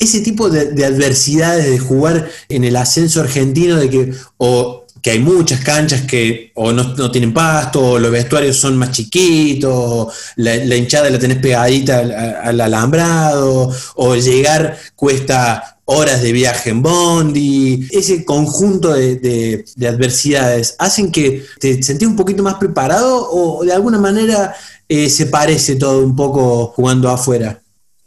Ese 0.00 0.20
tipo 0.20 0.50
de, 0.50 0.84
adversidades 0.84 1.70
de 1.70 1.78
jugar 1.78 2.28
en 2.48 2.64
el 2.64 2.74
ascenso 2.76 3.20
argentino, 3.20 3.76
de 3.76 3.90
que 3.90 4.14
o 4.38 4.86
que 5.02 5.12
hay 5.12 5.18
muchas 5.18 5.60
canchas 5.60 6.02
que 6.02 6.52
o 6.54 6.72
no, 6.72 7.10
tienen 7.10 7.32
pasto, 7.32 7.92
o 7.92 7.98
los 7.98 8.10
vestuarios 8.10 8.56
son 8.56 8.76
más 8.76 8.90
chiquitos, 8.92 10.12
la, 10.36 10.76
hinchada 10.76 11.08
la 11.10 11.18
tenés 11.18 11.38
pegadita 11.38 12.00
al, 12.42 12.60
alambrado, 12.60 13.74
o 13.94 14.16
llegar 14.16 14.76
cuesta 14.96 15.78
horas 15.86 16.22
de 16.22 16.32
viaje 16.32 16.70
en 16.70 16.82
Bondi, 16.82 17.88
ese 17.90 18.24
conjunto 18.24 18.92
de, 18.92 19.64
adversidades, 19.80 20.76
hacen 20.78 21.10
que 21.10 21.44
te 21.58 21.82
sentís 21.82 22.08
un 22.08 22.16
poquito 22.16 22.42
más 22.42 22.54
preparado 22.54 23.28
o 23.30 23.64
de 23.64 23.72
alguna 23.72 23.98
manera 23.98 24.54
eh, 24.88 25.08
se 25.08 25.26
parece 25.26 25.76
todo 25.76 26.04
un 26.04 26.16
poco 26.16 26.72
jugando 26.74 27.08
afuera? 27.08 27.59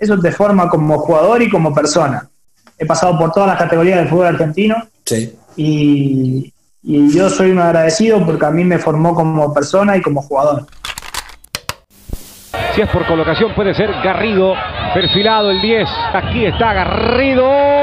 Eso 0.03 0.19
te 0.19 0.33
forma 0.33 0.67
como 0.67 0.99
jugador 0.99 1.41
y 1.41 1.49
como 1.49 1.73
persona. 1.73 2.27
He 2.77 2.85
pasado 2.85 3.17
por 3.17 3.31
todas 3.31 3.47
las 3.47 3.57
categorías 3.57 3.99
del 3.99 4.09
fútbol 4.09 4.27
argentino 4.27 4.75
sí. 5.05 5.33
y, 5.55 6.53
y 6.81 7.15
yo 7.15 7.29
soy 7.29 7.51
un 7.51 7.59
agradecido 7.59 8.25
porque 8.25 8.45
a 8.45 8.51
mí 8.51 8.65
me 8.65 8.79
formó 8.79 9.15
como 9.15 9.53
persona 9.53 9.95
y 9.95 10.01
como 10.01 10.21
jugador. 10.21 10.67
Si 12.75 12.81
es 12.81 12.89
por 12.89 13.05
colocación 13.05 13.53
puede 13.55 13.73
ser 13.73 13.91
Garrido, 14.03 14.55
perfilado 14.93 15.51
el 15.51 15.61
10. 15.61 15.87
Aquí 16.13 16.45
está 16.45 16.73
Garrido. 16.73 17.82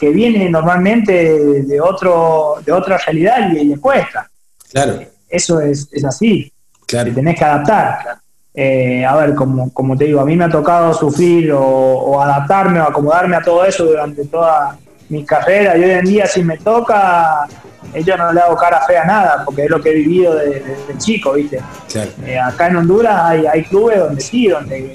Que 0.00 0.08
viene 0.10 0.48
normalmente 0.48 1.62
de 1.62 1.80
otro 1.80 2.56
de 2.64 2.72
otra 2.72 2.96
realidad 2.96 3.52
y 3.52 3.64
le 3.66 3.78
cuesta. 3.78 4.30
Claro. 4.72 5.00
Eso 5.28 5.60
es, 5.60 5.88
es 5.92 6.04
así. 6.04 6.50
Claro. 6.86 7.10
Te 7.10 7.14
tenés 7.16 7.38
que 7.38 7.44
adaptar. 7.44 8.18
Eh, 8.52 9.04
a 9.04 9.14
ver, 9.16 9.34
como, 9.34 9.72
como 9.72 9.96
te 9.96 10.06
digo, 10.06 10.20
a 10.20 10.24
mí 10.24 10.36
me 10.36 10.44
ha 10.44 10.48
tocado 10.48 10.92
sufrir 10.92 11.52
o, 11.52 12.20
adaptarme 12.20 12.80
o 12.80 12.84
acomodarme 12.84 13.36
a 13.36 13.42
todo 13.42 13.64
eso 13.64 13.84
durante 13.84 14.24
toda 14.24 14.76
mi 15.08 15.24
carrera 15.24 15.76
y 15.76 15.84
hoy 15.84 15.90
en 15.90 16.04
día 16.04 16.26
si 16.26 16.42
me 16.42 16.56
toca, 16.58 17.46
eh, 17.94 18.02
yo 18.02 18.16
no 18.16 18.32
le 18.32 18.40
hago 18.40 18.56
cara 18.56 18.80
fea 18.86 19.02
a 19.02 19.06
nada, 19.06 19.42
porque 19.44 19.64
es 19.64 19.70
lo 19.70 19.80
que 19.80 19.90
he 19.90 19.94
vivido 19.94 20.34
desde 20.34 20.60
de, 20.60 20.98
chico, 20.98 21.34
¿viste? 21.34 21.60
Claro. 21.92 22.10
Eh, 22.26 22.38
acá 22.38 22.68
en 22.68 22.76
Honduras 22.76 23.20
hay, 23.22 23.46
hay 23.46 23.64
clubes 23.64 23.98
donde 23.98 24.20
sí, 24.20 24.48
donde 24.48 24.92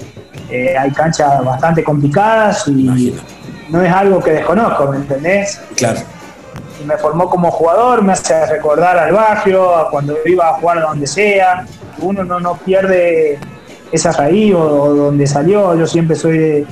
hay 0.78 0.90
canchas 0.92 1.42
bastante 1.44 1.82
complicadas 1.82 2.68
y, 2.68 3.14
no 3.68 3.82
es 3.82 3.92
algo 3.92 4.22
que 4.22 4.32
desconozco, 4.32 4.86
¿me 4.90 4.98
entendés? 4.98 5.60
Claro. 5.76 6.00
Y 6.80 6.84
me 6.84 6.96
formó 6.96 7.28
como 7.28 7.50
jugador, 7.50 8.02
me 8.02 8.12
hace 8.12 8.46
recordar 8.46 8.98
al 8.98 9.12
barrio, 9.12 9.74
a 9.74 9.90
cuando 9.90 10.16
iba 10.24 10.50
a 10.50 10.54
jugar 10.54 10.82
donde 10.82 11.06
sea. 11.06 11.66
Uno 11.98 12.24
no, 12.24 12.38
no 12.38 12.56
pierde 12.58 13.38
esa 13.92 14.12
raíz 14.12 14.54
o, 14.54 14.94
donde 14.94 15.26
salió. 15.26 15.74
Yo 15.74 15.86
siempre 15.86 16.16
soy 16.16 16.66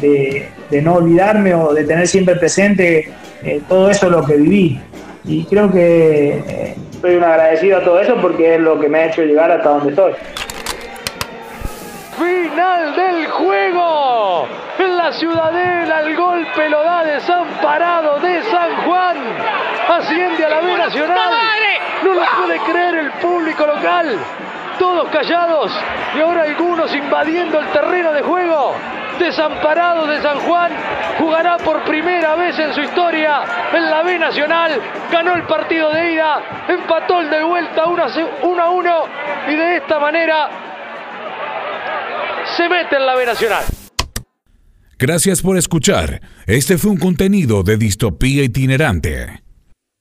de, 0.00 0.48
de, 0.70 0.82
no 0.82 0.94
olvidarme 0.94 1.54
o 1.54 1.74
de 1.74 1.84
tener 1.84 2.06
siempre 2.06 2.36
presente 2.36 3.12
eh, 3.42 3.60
todo 3.68 3.90
eso 3.90 4.08
lo 4.08 4.24
que 4.24 4.36
viví. 4.36 4.80
Y 5.24 5.44
creo 5.46 5.70
que 5.72 6.44
eh, 6.46 6.76
soy 7.00 7.16
un 7.16 7.24
agradecido 7.24 7.78
a 7.78 7.84
todo 7.84 8.00
eso 8.00 8.16
porque 8.22 8.54
es 8.54 8.60
lo 8.60 8.78
que 8.78 8.88
me 8.88 9.00
ha 9.00 9.06
hecho 9.06 9.22
llegar 9.22 9.50
hasta 9.50 9.68
donde 9.70 9.90
estoy. 9.90 10.12
Final 12.16 12.96
del 12.96 13.26
juego 13.26 14.46
la 15.06 15.12
Ciudadela. 15.12 16.00
El 16.00 16.16
golpe 16.16 16.68
lo 16.68 16.82
da 16.82 17.04
desamparado 17.04 18.18
de 18.18 18.42
San 18.42 18.76
Juan. 18.84 19.16
Asciende 19.88 20.44
a 20.44 20.48
la 20.48 20.60
B 20.60 20.76
Nacional. 20.76 21.30
No 22.02 22.12
lo 22.12 22.22
puede 22.36 22.58
creer 22.60 22.94
el 22.96 23.10
público 23.12 23.66
local. 23.66 24.18
Todos 24.80 25.08
callados 25.10 25.72
y 26.16 26.20
ahora 26.20 26.42
algunos 26.42 26.92
invadiendo 26.92 27.60
el 27.60 27.66
terreno 27.68 28.12
de 28.12 28.22
juego. 28.22 28.74
Desamparado 29.20 30.06
de 30.08 30.20
San 30.20 30.40
Juan, 30.40 30.72
jugará 31.18 31.56
por 31.58 31.82
primera 31.84 32.34
vez 32.34 32.58
en 32.58 32.74
su 32.74 32.80
historia 32.80 33.42
en 33.72 33.88
la 33.88 34.02
B 34.02 34.18
Nacional. 34.18 34.72
Ganó 35.12 35.34
el 35.34 35.44
partido 35.44 35.92
de 35.92 36.14
ida, 36.14 36.40
empató 36.66 37.20
el 37.20 37.30
de 37.30 37.44
vuelta 37.44 37.84
1 37.86 38.62
a 38.62 38.70
1 38.70 39.04
y 39.48 39.54
de 39.54 39.76
esta 39.76 40.00
manera 40.00 40.48
se 42.56 42.68
mete 42.68 42.96
en 42.96 43.06
la 43.06 43.14
B 43.14 43.24
Nacional. 43.24 43.75
Gracias 44.98 45.42
por 45.42 45.58
escuchar. 45.58 46.22
Este 46.46 46.78
fue 46.78 46.90
un 46.90 46.96
contenido 46.96 47.62
de 47.62 47.76
Distopía 47.76 48.42
Itinerante. 48.44 49.45